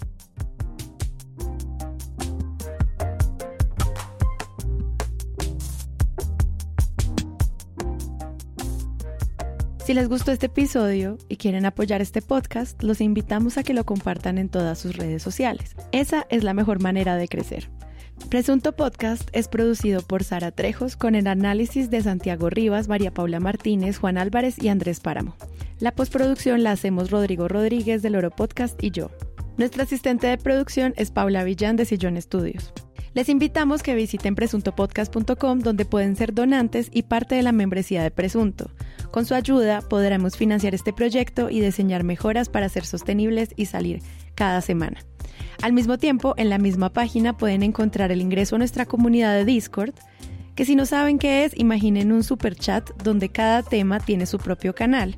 [9.92, 13.86] Si les gustó este episodio y quieren apoyar este podcast, los invitamos a que lo
[13.86, 15.76] compartan en todas sus redes sociales.
[15.92, 17.70] Esa es la mejor manera de crecer.
[18.30, 23.42] Presunto Podcast es producido por Sara Trejos con el análisis de Santiago Rivas, María Paula
[23.42, 25.36] Martínez, Juan Álvarez y Andrés Páramo.
[25.80, 29.12] La postproducción la hacemos Rodrigo Rodríguez del Oro Podcast y yo.
[29.58, 32.72] Nuestra asistente de producción es Paula Villán de Sillón Estudios.
[33.14, 38.12] Les invitamos que visiten presuntopodcast.com donde pueden ser donantes y parte de la membresía de
[38.12, 38.72] Presunto.
[39.12, 44.02] Con su ayuda podremos financiar este proyecto y diseñar mejoras para ser sostenibles y salir
[44.36, 45.04] cada semana.
[45.62, 49.46] Al mismo tiempo, en la misma página pueden encontrar el ingreso a nuestra comunidad de
[49.46, 49.94] Discord,
[50.56, 54.38] que si no saben qué es, imaginen un super chat donde cada tema tiene su
[54.38, 55.18] propio canal,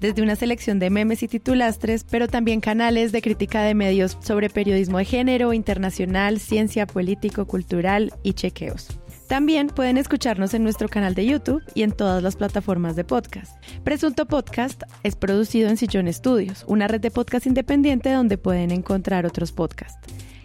[0.00, 4.50] desde una selección de memes y titulastres, pero también canales de crítica de medios sobre
[4.50, 8.99] periodismo de género, internacional, ciencia, político, cultural y chequeos.
[9.30, 13.62] También pueden escucharnos en nuestro canal de YouTube y en todas las plataformas de podcast.
[13.84, 19.26] Presunto Podcast es producido en Sillón Estudios, una red de podcast independiente donde pueden encontrar
[19.26, 20.00] otros podcasts.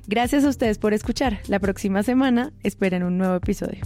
[0.06, 1.40] Gracias a ustedes por escuchar.
[1.48, 3.82] La próxima semana esperen un nuevo episodio.